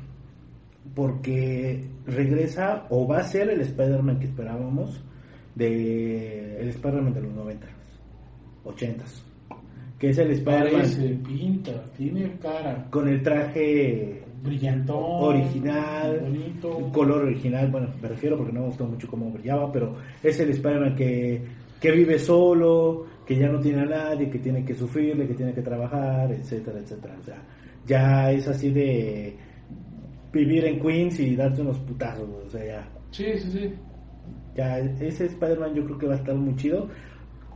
Porque 0.93 1.87
regresa 2.05 2.85
o 2.89 3.07
va 3.07 3.19
a 3.19 3.23
ser 3.23 3.49
el 3.49 3.61
Spider-Man 3.61 4.19
que 4.19 4.25
esperábamos 4.25 5.01
de 5.55 6.59
el 6.59 6.69
Spider-Man 6.69 7.13
de 7.13 7.21
los 7.21 7.33
90, 7.33 7.67
80 8.65 9.05
Que 9.99 10.09
es 10.09 10.17
el 10.17 10.31
Spider-Man 10.31 10.71
Parece, 10.81 11.15
pinta, 11.23 11.83
tiene 11.95 12.37
cara, 12.39 12.87
con 12.89 13.07
el 13.07 13.21
traje 13.21 14.22
brillantón, 14.43 15.23
original, 15.23 16.19
bonito. 16.21 16.77
el 16.79 16.91
color 16.91 17.23
original. 17.23 17.69
Bueno, 17.71 17.87
me 18.01 18.07
refiero 18.09 18.37
porque 18.37 18.51
no 18.53 18.61
me 18.61 18.67
gustó 18.67 18.85
mucho 18.85 19.07
cómo 19.07 19.31
brillaba, 19.31 19.71
pero 19.71 19.95
es 20.21 20.39
el 20.39 20.49
Spider-Man 20.51 20.95
que, 20.95 21.41
que 21.79 21.91
vive 21.91 22.19
solo, 22.19 23.05
que 23.25 23.35
ya 23.37 23.47
no 23.47 23.59
tiene 23.59 23.81
a 23.81 23.85
nadie, 23.85 24.29
que 24.29 24.39
tiene 24.39 24.63
que 24.65 24.75
sufrirle, 24.75 25.27
que 25.27 25.33
tiene 25.33 25.53
que 25.53 25.61
trabajar, 25.61 26.31
etcétera, 26.31 26.79
etcétera. 26.79 27.15
O 27.19 27.23
sea, 27.23 27.41
ya 27.85 28.31
es 28.31 28.47
así 28.47 28.69
de 28.71 29.35
vivir 30.31 30.65
en 30.65 30.79
Queens 30.79 31.19
y 31.19 31.35
darte 31.35 31.61
unos 31.61 31.77
putazos, 31.79 32.27
o 32.47 32.49
sea, 32.49 32.65
ya. 32.65 32.87
Sí, 33.11 33.25
sí, 33.37 33.51
sí. 33.51 33.73
Ya, 34.55 34.79
ese 34.79 35.25
Spider-Man 35.25 35.73
yo 35.75 35.85
creo 35.85 35.97
que 35.97 36.07
va 36.07 36.13
a 36.13 36.17
estar 36.17 36.35
muy 36.35 36.55
chido, 36.55 36.87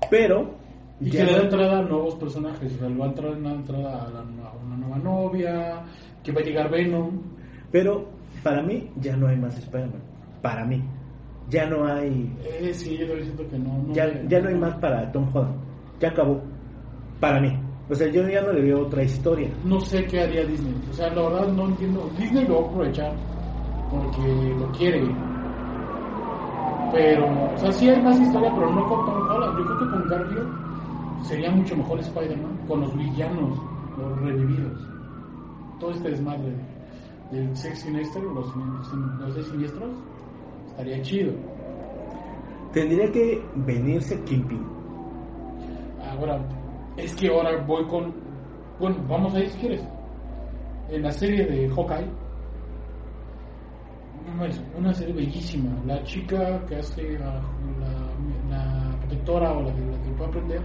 pero 0.09 0.55
Y 0.99 1.09
ya 1.11 1.25
que 1.25 1.31
le 1.31 1.37
da 1.37 1.43
entrada 1.43 1.79
a 1.79 1.81
nuevos 1.83 2.15
personajes. 2.15 2.73
O 2.75 2.79
sea, 2.79 2.89
le 2.89 2.97
va 2.97 3.05
a 3.05 3.09
entrar 3.09 3.31
una 3.31 3.53
entrada 3.53 4.03
a, 4.05 4.09
la- 4.09 4.19
a 4.49 4.53
una 4.65 4.77
nueva 4.77 4.97
novia, 4.97 5.83
que 6.27 6.33
va 6.33 6.41
a 6.41 6.43
llegar 6.43 6.69
Venom. 6.69 7.21
pero 7.71 8.05
para 8.43 8.61
mí 8.61 8.89
ya 8.97 9.15
no 9.15 9.27
hay 9.27 9.37
más 9.37 9.57
Spider-Man, 9.57 10.01
para 10.41 10.65
mí. 10.65 10.83
Ya 11.49 11.65
no 11.65 11.85
hay 11.87 12.29
Eh, 12.43 12.73
sí, 12.73 12.97
yo 12.97 13.05
siento 13.23 13.47
que 13.47 13.57
no. 13.57 13.81
no 13.87 13.93
ya, 13.93 14.05
ya 14.27 14.41
no 14.41 14.49
hay 14.49 14.55
más 14.55 14.75
para 14.79 15.09
Tom 15.13 15.29
Holland. 15.33 15.55
Ya 16.01 16.09
acabó. 16.09 16.41
Para 17.21 17.39
mí. 17.39 17.57
O 17.89 17.95
sea, 17.95 18.07
yo 18.11 18.27
ya 18.27 18.41
no 18.41 18.51
le 18.51 18.61
veo 18.63 18.81
otra 18.81 19.01
historia. 19.03 19.49
No 19.63 19.79
sé 19.79 20.03
qué 20.07 20.19
haría 20.23 20.43
Disney. 20.43 20.75
O 20.91 20.93
sea, 20.93 21.09
la 21.13 21.21
verdad 21.21 21.47
no 21.53 21.67
entiendo. 21.67 22.09
Disney 22.19 22.45
lo 22.45 22.55
va 22.55 22.67
a 22.67 22.69
aprovechar 22.69 23.13
porque 23.89 24.55
lo 24.59 24.69
quiere. 24.73 25.07
Pero, 26.91 27.25
o 27.53 27.57
sea, 27.57 27.71
sí 27.71 27.89
hay 27.89 28.01
más 28.01 28.19
historia, 28.19 28.51
pero 28.53 28.69
no 28.73 28.85
con 28.89 29.05
Tom 29.05 29.29
Holland. 29.29 29.57
Yo 29.57 29.65
creo 29.65 29.79
que 29.79 29.85
con 29.85 30.07
Garfield 30.09 30.47
sería 31.23 31.51
mucho 31.51 31.77
mejor 31.77 31.99
Spider-Man 31.99 32.57
con 32.67 32.81
los 32.81 32.97
villanos, 32.97 33.57
los 33.97 34.19
revividos. 34.21 34.96
Todo 35.79 35.91
este 35.91 36.09
desmadre 36.09 36.53
del 37.31 37.55
Sex 37.55 37.81
Sinister, 37.81 38.23
los, 38.23 38.47
los 39.19 39.35
de 39.35 39.43
siniestros, 39.43 39.91
estaría 40.69 41.01
chido. 41.01 41.33
Tendría 42.73 43.11
que 43.11 43.41
venirse 43.55 44.21
Kingpin. 44.23 44.65
Ahora, 46.09 46.39
es 46.97 47.15
que 47.15 47.27
ahora 47.27 47.63
voy 47.65 47.85
con. 47.87 48.13
Bueno, 48.79 48.97
vamos 49.07 49.33
a 49.35 49.39
ir 49.39 49.49
si 49.49 49.59
quieres. 49.59 49.87
En 50.89 51.03
la 51.03 51.11
serie 51.11 51.45
de 51.45 51.69
Hawkeye. 51.69 52.09
Es 54.47 54.61
una 54.77 54.93
serie 54.93 55.13
bellísima. 55.13 55.71
La 55.85 56.03
chica 56.03 56.63
que 56.67 56.75
hace 56.75 57.17
la 57.17 57.41
protectora 59.07 59.53
o 59.53 59.61
la 59.61 59.73
que, 59.73 59.81
la 59.81 60.01
que 60.01 60.09
puede 60.11 60.29
aprender, 60.29 60.61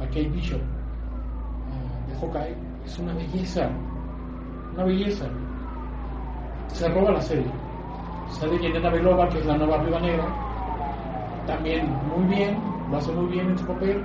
a 0.00 0.06
Kate 0.06 0.28
Bishop 0.28 0.60
ah, 0.60 2.08
de 2.08 2.14
Hawkeye, 2.14 2.56
es 2.84 2.98
una 2.98 3.14
belleza. 3.14 3.70
Una 4.74 4.84
belleza. 4.84 5.26
Se 6.68 6.88
roba 6.88 7.12
la 7.12 7.20
serie. 7.20 7.50
Sale 8.28 8.58
Yelena 8.58 8.90
Belova, 8.90 9.28
que 9.28 9.38
es 9.38 9.46
la 9.46 9.56
nueva 9.56 9.78
Viva 9.78 10.00
Negra. 10.00 10.26
También 11.46 11.88
muy 12.16 12.34
bien, 12.34 12.58
lo 12.90 12.96
hace 12.96 13.12
muy 13.12 13.26
bien 13.32 13.50
en 13.50 13.58
su 13.58 13.66
papel. 13.66 14.02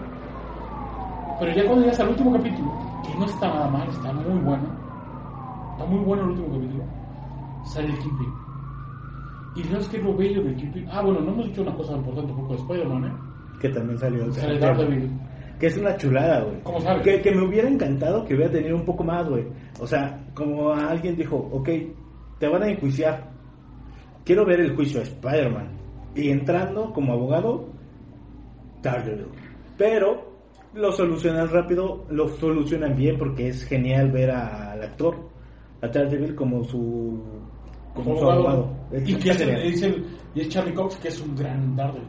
Pero 1.39 1.53
ya 1.53 1.65
cuando 1.65 1.81
llegas 1.81 1.99
al 2.01 2.09
último 2.09 2.33
capítulo, 2.33 2.71
que 3.05 3.17
no 3.17 3.25
está 3.25 3.47
nada 3.47 3.69
mal, 3.69 3.87
está 3.87 4.13
muy 4.13 4.39
bueno. 4.41 4.63
Está 5.71 5.85
muy 5.85 5.99
bueno 5.99 6.23
el 6.23 6.29
último 6.29 6.47
capítulo. 6.53 6.83
Sale 7.63 7.87
el 7.87 7.99
Kingpin. 7.99 8.33
Y 9.55 9.61
que 9.63 9.97
es 9.97 10.03
lo 10.03 10.15
bello 10.15 10.43
del 10.43 10.55
Kingpin. 10.55 10.87
Ah, 10.91 11.01
bueno, 11.01 11.21
no 11.21 11.31
hemos 11.31 11.45
dicho 11.47 11.61
una 11.61 11.73
cosa 11.73 11.93
importante 11.93 12.31
un 12.31 12.41
poco 12.41 12.53
de 12.53 12.59
Spider-Man, 12.59 13.05
¿eh? 13.05 13.13
Que 13.59 13.69
también 13.69 13.97
salió. 13.97 14.31
Sale 14.33 14.59
Daredevil. 14.59 15.11
Que 15.59 15.67
es 15.67 15.77
una 15.77 15.95
chulada, 15.97 16.41
güey. 16.41 16.61
¿Cómo 16.63 16.79
sabe? 16.79 17.01
Que, 17.01 17.21
que 17.21 17.31
me 17.31 17.45
hubiera 17.45 17.67
encantado 17.67 18.23
que 18.25 18.33
hubiera 18.35 18.51
tenido 18.51 18.75
un 18.77 18.85
poco 18.85 19.03
más, 19.03 19.27
güey. 19.27 19.45
O 19.79 19.85
sea, 19.85 20.25
como 20.33 20.71
alguien 20.71 21.15
dijo, 21.17 21.35
ok, 21.51 21.69
te 22.39 22.47
van 22.47 22.63
a 22.63 22.69
enjuiciar. 22.69 23.29
Quiero 24.23 24.45
ver 24.45 24.61
el 24.61 24.75
juicio 24.75 25.01
a 25.01 25.03
Spider-Man. 25.03 25.67
Y 26.15 26.29
entrando 26.29 26.91
como 26.93 27.13
abogado, 27.13 27.67
Daredevil. 28.81 29.27
Pero 29.77 30.29
lo 30.73 30.91
solucionan 30.91 31.49
rápido, 31.49 32.05
lo 32.09 32.27
solucionan 32.29 32.95
bien 32.95 33.17
porque 33.17 33.49
es 33.49 33.63
genial 33.65 34.11
ver 34.11 34.31
al 34.31 34.81
actor, 34.81 35.15
a 35.81 35.87
Daredevil 35.87 36.35
como 36.35 36.63
su 36.63 37.21
como 37.93 38.17
su 38.17 38.29
abogado. 38.29 38.69
Y, 39.05 39.15
que 39.15 39.31
es, 39.31 39.41
el- 39.41 39.49
es 39.73 39.81
el- 39.81 40.05
y 40.35 40.41
es 40.41 40.49
Charlie 40.49 40.73
Cox, 40.73 40.95
que 40.97 41.07
es 41.09 41.19
un 41.21 41.35
gran 41.35 41.75
Daredevil. 41.75 42.07